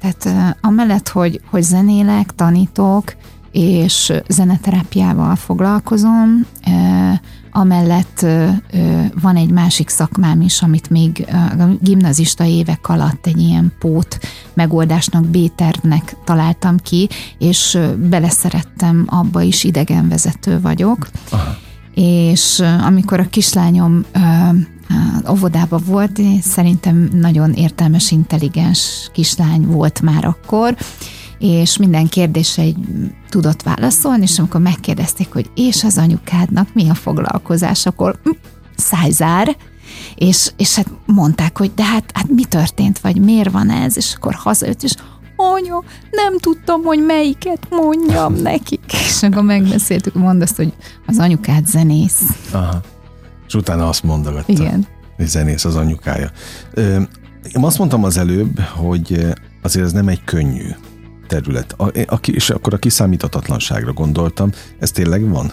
tehát 0.00 0.56
amellett, 0.60 1.08
hogy, 1.08 1.40
hogy 1.50 1.62
zenélek, 1.62 2.34
tanítok, 2.34 3.14
és 3.52 4.12
zeneterápiával 4.28 5.36
foglalkozom, 5.36 6.46
Amellett 7.58 8.26
van 9.20 9.36
egy 9.36 9.50
másik 9.50 9.88
szakmám 9.88 10.40
is, 10.40 10.62
amit 10.62 10.90
még 10.90 11.26
a 11.58 11.64
gimnazista 11.80 12.44
évek 12.44 12.88
alatt 12.88 13.26
egy 13.26 13.38
ilyen 13.40 13.72
pót 13.78 14.18
megoldásnak, 14.54 15.24
B-tervnek 15.24 16.16
találtam 16.24 16.76
ki, 16.76 17.08
és 17.38 17.78
beleszerettem 17.96 19.06
abba 19.08 19.42
is, 19.42 19.64
idegenvezető 19.64 20.60
vagyok. 20.60 21.08
Aha. 21.30 21.56
És 21.94 22.62
amikor 22.86 23.20
a 23.20 23.28
kislányom 23.28 24.04
óvodába 25.30 25.78
volt, 25.78 26.20
szerintem 26.42 27.08
nagyon 27.12 27.52
értelmes, 27.52 28.10
intelligens 28.10 29.10
kislány 29.12 29.66
volt 29.66 30.00
már 30.00 30.24
akkor, 30.24 30.76
és 31.38 31.76
minden 31.76 32.06
kérdésre 32.06 32.62
egy 32.62 32.76
tudott 33.28 33.62
válaszolni, 33.62 34.22
és 34.22 34.38
amikor 34.38 34.60
megkérdezték, 34.60 35.32
hogy 35.32 35.50
és 35.54 35.84
az 35.84 35.98
anyukádnak 35.98 36.68
mi 36.74 36.88
a 36.88 36.94
foglalkozás, 36.94 37.86
akkor 37.86 38.18
hm, 38.24 38.30
szájzár, 38.76 39.56
és, 40.14 40.52
és 40.56 40.74
hát 40.74 40.86
mondták, 41.06 41.58
hogy 41.58 41.72
de 41.74 41.84
hát, 41.84 42.10
hát 42.14 42.28
mi 42.28 42.44
történt, 42.44 42.98
vagy 42.98 43.20
miért 43.20 43.50
van 43.50 43.70
ez, 43.70 43.96
és 43.96 44.14
akkor 44.14 44.34
hazajött, 44.34 44.82
és 44.82 44.94
anya, 45.36 45.82
nem 46.10 46.38
tudtam, 46.38 46.82
hogy 46.82 47.04
melyiket 47.04 47.66
mondjam 47.70 48.34
nekik. 48.34 48.92
És 49.08 49.22
akkor 49.22 49.42
megbeszéltük, 49.42 50.14
mondd 50.14 50.42
azt, 50.42 50.56
hogy 50.56 50.72
az 51.06 51.18
anyukád 51.18 51.66
zenész. 51.66 52.22
Aha. 52.52 52.80
És 53.46 53.54
utána 53.54 53.88
azt 53.88 54.02
mondogatta. 54.02 54.52
Igen. 54.52 54.86
Hogy 55.16 55.26
zenész 55.26 55.64
az 55.64 55.76
anyukája. 55.76 56.30
Én 57.54 57.62
azt 57.62 57.78
mondtam 57.78 58.04
az 58.04 58.16
előbb, 58.16 58.60
hogy 58.60 59.26
azért 59.62 59.84
ez 59.84 59.92
nem 59.92 60.08
egy 60.08 60.24
könnyű 60.24 60.68
terület. 61.28 61.74
A, 61.76 61.84
a, 62.06 62.18
és 62.32 62.50
akkor 62.50 62.74
a 62.74 62.78
kiszámíthatatlanságra 62.78 63.92
gondoltam. 63.92 64.50
Ez 64.78 64.90
tényleg 64.90 65.28
van? 65.28 65.52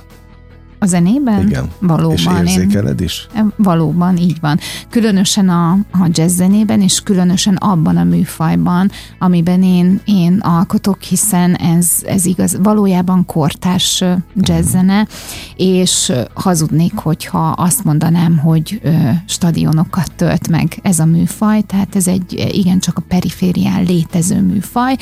A 0.80 0.86
zenében? 0.86 1.48
Igen. 1.48 1.70
Valóban. 1.80 2.16
És 2.16 2.26
érzékeled 2.26 3.02
is? 3.02 3.28
Valóban, 3.56 4.18
így 4.18 4.38
van. 4.42 4.60
Különösen 4.90 5.50
a, 5.50 5.72
a 5.92 6.08
jazz 6.10 6.36
zenében, 6.36 6.82
és 6.82 7.02
különösen 7.02 7.56
abban 7.56 7.98
a 7.98 8.04
műfajban, 8.04 8.92
amiben 9.20 9.64
én, 9.64 10.02
én 10.06 10.40
alkotok, 10.40 11.02
hiszen 11.02 11.56
ez, 11.56 11.88
ez 12.06 12.26
igaz, 12.26 12.58
valójában 12.64 13.26
kortárs 13.26 14.04
jazz 14.36 14.70
zene, 14.70 15.08
és 15.56 16.12
hazudnék, 16.34 16.96
hogyha 16.96 17.50
azt 17.50 17.84
mondanám, 17.84 18.38
hogy 18.38 18.80
ö, 18.84 18.92
stadionokat 19.26 20.12
tölt 20.16 20.48
meg 20.48 20.80
ez 20.82 21.00
a 21.00 21.06
műfaj, 21.06 21.62
tehát 21.62 21.96
ez 21.96 22.08
egy 22.08 22.50
igencsak 22.52 22.98
a 22.98 23.04
periférián 23.08 23.84
létező 23.84 24.42
műfaj, 24.42 24.96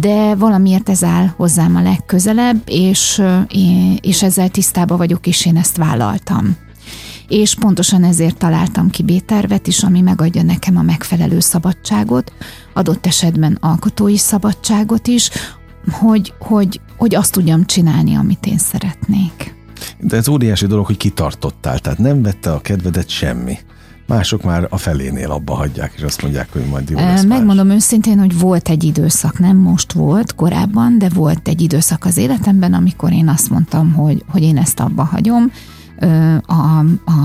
de 0.00 0.34
valamiért 0.34 0.88
ez 0.88 1.04
áll 1.04 1.26
hozzám 1.36 1.76
a 1.76 1.82
legközelebb, 1.82 2.62
és, 2.66 3.22
és 4.00 4.22
ezzel 4.22 4.48
tisztában 4.48 4.98
vagyok, 5.04 5.26
és 5.26 5.46
én 5.46 5.56
ezt 5.56 5.76
vállaltam. 5.76 6.56
És 7.28 7.54
pontosan 7.54 8.04
ezért 8.04 8.36
találtam 8.36 8.90
ki 8.90 9.02
B-tervet 9.02 9.66
is, 9.66 9.82
ami 9.82 10.00
megadja 10.00 10.42
nekem 10.42 10.76
a 10.76 10.82
megfelelő 10.82 11.40
szabadságot, 11.40 12.32
adott 12.72 13.06
esetben 13.06 13.58
alkotói 13.60 14.16
szabadságot 14.16 15.06
is, 15.06 15.30
hogy, 15.90 16.32
hogy, 16.38 16.80
hogy 16.96 17.14
azt 17.14 17.32
tudjam 17.32 17.66
csinálni, 17.66 18.14
amit 18.14 18.46
én 18.46 18.58
szeretnék. 18.58 19.54
De 19.98 20.16
ez 20.16 20.28
óriási 20.28 20.66
dolog, 20.66 20.86
hogy 20.86 20.96
kitartottál, 20.96 21.78
tehát 21.78 21.98
nem 21.98 22.22
vette 22.22 22.52
a 22.52 22.60
kedvedet 22.60 23.08
semmi. 23.08 23.58
Mások 24.06 24.42
már 24.42 24.66
a 24.70 24.76
felénél 24.76 25.30
abba 25.30 25.54
hagyják, 25.54 25.92
és 25.96 26.02
azt 26.02 26.22
mondják, 26.22 26.48
hogy 26.52 26.64
majd 26.70 26.90
jó 26.90 26.96
lesz 26.98 27.24
Megmondom 27.24 27.66
más. 27.66 27.76
őszintén, 27.76 28.18
hogy 28.18 28.38
volt 28.38 28.68
egy 28.68 28.84
időszak, 28.84 29.38
nem 29.38 29.56
most 29.56 29.92
volt 29.92 30.34
korábban, 30.34 30.98
de 30.98 31.08
volt 31.08 31.48
egy 31.48 31.60
időszak 31.60 32.04
az 32.04 32.16
életemben, 32.16 32.74
amikor 32.74 33.12
én 33.12 33.28
azt 33.28 33.50
mondtam, 33.50 33.92
hogy, 33.92 34.24
hogy 34.28 34.42
én 34.42 34.56
ezt 34.56 34.80
abba 34.80 35.04
hagyom. 35.04 35.52
A, 36.46 36.84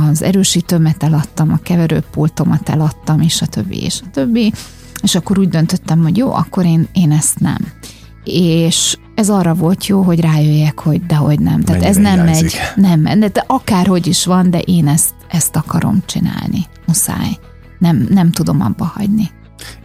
az 0.10 0.22
erősítőmet 0.22 1.04
eladtam, 1.04 1.52
a 1.52 1.58
keverőpultomat 1.64 2.70
eladtam, 2.70 3.22
és 3.22 3.42
a 3.42 3.46
többi, 3.46 3.84
és 3.84 4.00
a 4.06 4.10
többi. 4.12 4.54
És 5.02 5.16
akkor 5.16 5.40
úgy 5.40 5.50
döntöttem, 5.50 6.02
hogy 6.02 6.18
jó, 6.18 6.34
akkor 6.34 6.66
én, 6.66 6.88
én 6.94 7.12
ezt 7.12 7.40
nem. 7.40 7.58
És 8.24 8.98
ez 9.16 9.30
arra 9.30 9.54
volt 9.54 9.86
jó, 9.86 10.02
hogy 10.02 10.20
rájöjjek, 10.20 10.80
hogy 10.80 11.06
dehogy 11.06 11.40
nem. 11.40 11.62
Tehát 11.64 11.82
Mennyire 11.82 12.10
ez 12.10 12.16
nem 12.16 12.26
megy. 12.26 12.56
Nem, 12.76 13.20
de 13.20 13.44
akárhogy 13.48 14.08
is 14.08 14.26
van, 14.26 14.50
de 14.50 14.60
én 14.60 14.88
ezt 14.88 15.14
ezt 15.30 15.56
akarom 15.56 16.04
csinálni. 16.06 16.66
Muszáj. 16.86 17.38
Nem, 17.80 18.08
nem 18.10 18.32
tudom 18.32 18.62
abba 18.62 18.86
hagyni. 18.86 19.30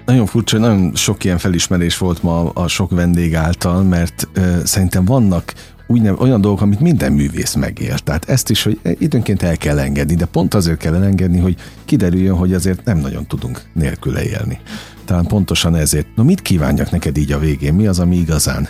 Nagyon 0.04 0.26
furcsa, 0.26 0.58
nagyon 0.58 0.94
sok 0.94 1.24
ilyen 1.24 1.38
felismerés 1.38 1.98
volt 1.98 2.22
ma 2.22 2.50
a 2.50 2.68
sok 2.68 2.90
vendég 2.90 3.34
által, 3.34 3.82
mert 3.82 4.28
ö, 4.32 4.58
szerintem 4.64 5.04
vannak 5.04 5.54
úgy 5.86 6.08
olyan 6.18 6.40
dolgok, 6.40 6.60
amit 6.60 6.80
minden 6.80 7.12
művész 7.12 7.54
megél. 7.54 7.98
Tehát 7.98 8.28
ezt 8.28 8.50
is, 8.50 8.62
hogy 8.62 8.80
időnként 8.98 9.42
el 9.42 9.56
kell 9.56 9.78
engedni, 9.78 10.14
de 10.14 10.24
pont 10.24 10.54
azért 10.54 10.78
kell 10.78 10.94
elengedni, 10.94 11.38
hogy 11.38 11.56
kiderüljön, 11.84 12.36
hogy 12.36 12.54
azért 12.54 12.84
nem 12.84 12.98
nagyon 12.98 13.26
tudunk 13.26 13.62
nélküle 13.72 14.24
élni. 14.24 14.60
Talán 15.04 15.26
pontosan 15.26 15.74
ezért. 15.74 16.06
No, 16.14 16.22
mit 16.22 16.42
kívánjak 16.42 16.90
neked 16.90 17.16
így 17.16 17.32
a 17.32 17.38
végén? 17.38 17.74
Mi 17.74 17.86
az, 17.86 17.98
ami 17.98 18.16
igazán 18.16 18.68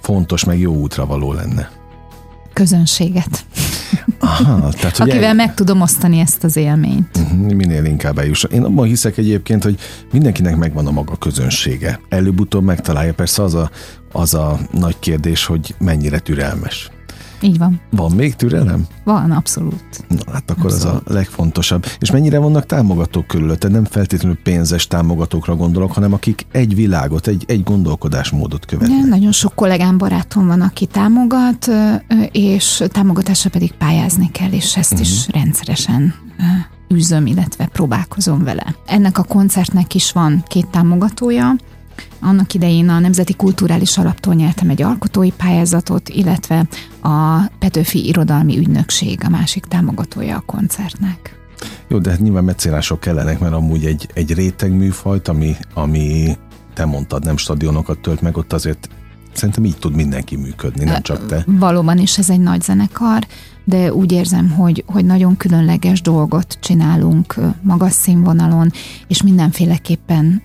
fontos, 0.00 0.44
meg 0.44 0.58
jó 0.58 0.74
útra 0.74 1.06
való 1.06 1.32
lenne? 1.32 1.77
Közönséget. 2.58 3.44
Aha, 4.18 4.70
tehát, 4.70 4.98
Akivel 4.98 5.34
meg 5.34 5.54
tudom 5.54 5.80
osztani 5.80 6.18
ezt 6.18 6.44
az 6.44 6.56
élményt. 6.56 7.16
Uh-huh, 7.16 7.52
minél 7.52 7.84
inkább 7.84 8.18
eljusson. 8.18 8.50
Én 8.50 8.62
abban 8.62 8.86
hiszek 8.86 9.16
egyébként, 9.16 9.62
hogy 9.62 9.78
mindenkinek 10.12 10.56
megvan 10.56 10.86
a 10.86 10.90
maga 10.90 11.16
közönsége. 11.16 12.00
Előbb-utóbb 12.08 12.64
megtalálja. 12.64 13.14
Persze 13.14 13.42
az 13.42 13.54
a, 13.54 13.70
az 14.12 14.34
a 14.34 14.58
nagy 14.70 14.98
kérdés, 14.98 15.44
hogy 15.44 15.74
mennyire 15.78 16.18
türelmes. 16.18 16.90
Így 17.40 17.58
van. 17.58 17.80
Van 17.90 18.12
még 18.12 18.34
türelem? 18.34 18.86
Van, 19.04 19.30
abszolút. 19.30 20.04
Na, 20.08 20.32
hát 20.32 20.50
akkor 20.50 20.72
abszolút. 20.72 21.02
ez 21.04 21.10
a 21.10 21.12
legfontosabb. 21.12 21.86
És 21.98 22.10
mennyire 22.10 22.38
vannak 22.38 22.66
támogatók 22.66 23.26
körülötte? 23.26 23.68
Nem 23.68 23.84
feltétlenül 23.84 24.38
pénzes 24.42 24.86
támogatókra 24.86 25.56
gondolok, 25.56 25.92
hanem 25.92 26.12
akik 26.12 26.46
egy 26.52 26.74
világot, 26.74 27.26
egy, 27.26 27.44
egy 27.46 27.62
gondolkodásmódot 27.62 28.66
követnek. 28.66 28.98
Ja, 28.98 29.04
nagyon 29.04 29.32
sok 29.32 29.54
kollégám, 29.54 29.98
barátom 29.98 30.46
van, 30.46 30.60
aki 30.60 30.86
támogat, 30.86 31.70
és 32.32 32.84
támogatásra 32.88 33.50
pedig 33.50 33.72
pályázni 33.72 34.30
kell, 34.30 34.50
és 34.50 34.76
ezt 34.76 34.92
uh-huh. 34.92 35.08
is 35.08 35.26
mhm. 35.26 35.38
rendszeresen 35.38 36.14
űzöm, 36.94 37.26
illetve 37.26 37.66
próbálkozom 37.66 38.44
vele. 38.44 38.74
Ennek 38.86 39.18
a 39.18 39.22
koncertnek 39.22 39.94
is 39.94 40.12
van 40.12 40.42
két 40.46 40.66
támogatója, 40.66 41.54
annak 42.20 42.54
idején 42.54 42.88
a 42.88 42.98
Nemzeti 42.98 43.34
Kulturális 43.34 43.98
Alaptól 43.98 44.34
nyertem 44.34 44.68
egy 44.68 44.82
alkotói 44.82 45.30
pályázatot, 45.30 46.08
illetve 46.08 46.66
a 47.02 47.46
Petőfi 47.58 48.06
Irodalmi 48.06 48.58
Ügynökség 48.58 49.20
a 49.24 49.28
másik 49.28 49.64
támogatója 49.64 50.36
a 50.36 50.42
koncertnek. 50.46 51.36
Jó, 51.88 51.98
de 51.98 52.10
hát 52.10 52.20
nyilván 52.20 52.44
meccélások 52.44 53.00
kellenek, 53.00 53.38
mert 53.38 53.54
amúgy 53.54 53.84
egy, 53.84 54.08
egy 54.14 54.34
réteg 54.34 54.72
műfajt, 54.72 55.28
ami, 55.28 55.56
ami 55.74 56.36
te 56.74 56.84
mondtad, 56.84 57.24
nem 57.24 57.36
stadionokat 57.36 57.98
tölt 57.98 58.20
meg, 58.20 58.36
ott 58.36 58.52
azért 58.52 58.88
szerintem 59.32 59.64
így 59.64 59.76
tud 59.78 59.94
mindenki 59.94 60.36
működni, 60.36 60.84
nem 60.84 61.02
csak 61.02 61.26
te. 61.26 61.44
Valóban 61.46 61.98
is 61.98 62.18
ez 62.18 62.30
egy 62.30 62.40
nagy 62.40 62.62
zenekar, 62.62 63.26
de 63.68 63.92
úgy 63.92 64.12
érzem, 64.12 64.50
hogy, 64.50 64.84
hogy 64.86 65.04
nagyon 65.04 65.36
különleges 65.36 66.00
dolgot 66.00 66.58
csinálunk 66.60 67.34
magas 67.62 67.92
színvonalon, 67.92 68.72
és 69.08 69.22
mindenféleképpen 69.22 70.42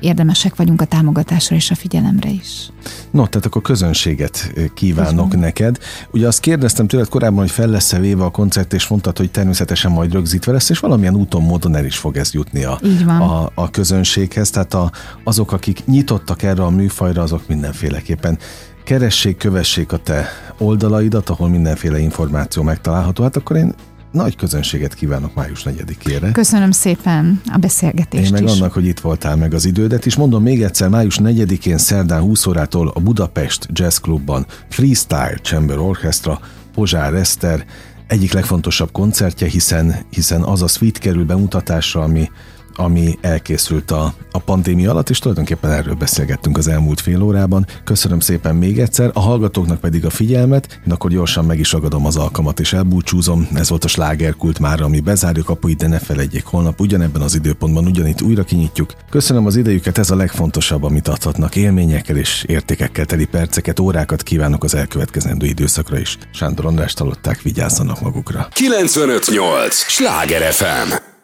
érdemesek 0.00 0.56
vagyunk 0.56 0.80
a 0.80 0.84
támogatásra 0.84 1.56
és 1.56 1.70
a 1.70 1.74
figyelemre 1.74 2.30
is. 2.30 2.70
No, 3.10 3.26
tehát 3.26 3.46
akkor 3.46 3.62
közönséget 3.62 4.52
kívánok 4.74 5.24
Köszönöm. 5.24 5.40
neked. 5.40 5.78
Ugye 6.10 6.26
azt 6.26 6.40
kérdeztem 6.40 6.86
tőled 6.86 7.08
korábban, 7.08 7.38
hogy 7.38 7.50
fel 7.50 7.68
lesz-e 7.68 7.98
véve 7.98 8.24
a 8.24 8.30
koncert, 8.30 8.72
és 8.72 8.86
mondtad, 8.86 9.16
hogy 9.16 9.30
természetesen 9.30 9.92
majd 9.92 10.12
rögzítve 10.12 10.52
lesz, 10.52 10.70
és 10.70 10.78
valamilyen 10.78 11.16
úton, 11.16 11.42
módon 11.42 11.76
el 11.76 11.84
is 11.84 11.96
fog 11.96 12.16
ez 12.16 12.32
jutni 12.32 12.64
a, 12.64 12.80
a, 13.06 13.52
a 13.54 13.70
közönséghez. 13.70 14.50
Tehát 14.50 14.74
a, 14.74 14.90
azok, 15.24 15.52
akik 15.52 15.86
nyitottak 15.86 16.42
erre 16.42 16.64
a 16.64 16.70
műfajra, 16.70 17.22
azok 17.22 17.48
mindenféleképpen 17.48 18.38
keressék, 18.86 19.36
kövessék 19.36 19.92
a 19.92 19.96
te 19.96 20.28
oldalaidat, 20.58 21.28
ahol 21.28 21.48
mindenféle 21.48 21.98
információ 21.98 22.62
megtalálható. 22.62 23.22
Hát 23.22 23.36
akkor 23.36 23.56
én 23.56 23.74
nagy 24.12 24.36
közönséget 24.36 24.94
kívánok 24.94 25.34
május 25.34 25.62
4-ére. 25.64 26.28
Köszönöm 26.32 26.70
szépen 26.70 27.40
a 27.52 27.56
beszélgetést 27.56 28.24
Én 28.24 28.32
meg 28.32 28.42
is. 28.42 28.50
annak, 28.50 28.72
hogy 28.72 28.86
itt 28.86 29.00
voltál 29.00 29.36
meg 29.36 29.54
az 29.54 29.64
idődet, 29.64 30.06
és 30.06 30.16
mondom 30.16 30.42
még 30.42 30.62
egyszer, 30.62 30.88
május 30.88 31.18
4-én 31.22 31.78
szerdán 31.78 32.20
20 32.20 32.46
órától 32.46 32.92
a 32.94 33.00
Budapest 33.00 33.68
Jazz 33.72 33.96
Clubban 33.96 34.46
Freestyle 34.68 35.38
Chamber 35.42 35.78
Orchestra, 35.78 36.40
Pozsár 36.74 37.14
Eszter 37.14 37.64
egyik 38.06 38.32
legfontosabb 38.32 38.92
koncertje, 38.92 39.48
hiszen, 39.48 39.94
hiszen 40.10 40.42
az 40.42 40.62
a 40.62 40.66
suite 40.66 41.00
kerül 41.00 41.24
bemutatásra, 41.24 42.02
ami 42.02 42.30
ami 42.76 43.18
elkészült 43.20 43.90
a, 43.90 44.14
a 44.30 44.38
pandémia 44.38 44.90
alatt, 44.90 45.10
és 45.10 45.18
tulajdonképpen 45.18 45.70
erről 45.70 45.94
beszélgettünk 45.94 46.58
az 46.58 46.68
elmúlt 46.68 47.00
fél 47.00 47.22
órában. 47.22 47.66
Köszönöm 47.84 48.20
szépen 48.20 48.56
még 48.56 48.78
egyszer, 48.78 49.10
a 49.12 49.20
hallgatóknak 49.20 49.80
pedig 49.80 50.04
a 50.04 50.10
figyelmet, 50.10 50.80
én 50.86 50.92
akkor 50.92 51.10
gyorsan 51.10 51.44
meg 51.44 51.58
is 51.58 51.72
ragadom 51.72 52.06
az 52.06 52.16
alkalmat 52.16 52.60
és 52.60 52.72
elbúcsúzom. 52.72 53.48
Ez 53.54 53.68
volt 53.68 53.84
a 53.84 53.88
slágerkult 53.88 54.58
már, 54.58 54.80
ami 54.80 55.00
bezárja 55.00 55.42
kapuit, 55.42 55.78
de 55.78 55.88
ne 55.88 55.98
felejtjék, 55.98 56.44
holnap 56.44 56.80
ugyanebben 56.80 57.22
az 57.22 57.34
időpontban 57.34 57.86
ugyanitt 57.86 58.22
újra 58.22 58.42
kinyitjuk. 58.42 58.92
Köszönöm 59.10 59.46
az 59.46 59.56
idejüket, 59.56 59.98
ez 59.98 60.10
a 60.10 60.16
legfontosabb, 60.16 60.82
amit 60.82 61.08
adhatnak. 61.08 61.56
Élményekkel 61.56 62.16
és 62.16 62.44
értékekkel 62.48 63.04
teli 63.04 63.24
perceket, 63.24 63.80
órákat 63.80 64.22
kívánok 64.22 64.64
az 64.64 64.74
elkövetkezendő 64.74 65.46
időszakra 65.46 65.98
is. 65.98 66.18
Sándor 66.32 66.66
András 66.66 66.92
talották, 66.92 67.42
vigyázzanak 67.42 68.00
magukra. 68.00 68.48
958! 68.52 69.74
Sláger 69.74 70.52
FM! 70.52 71.15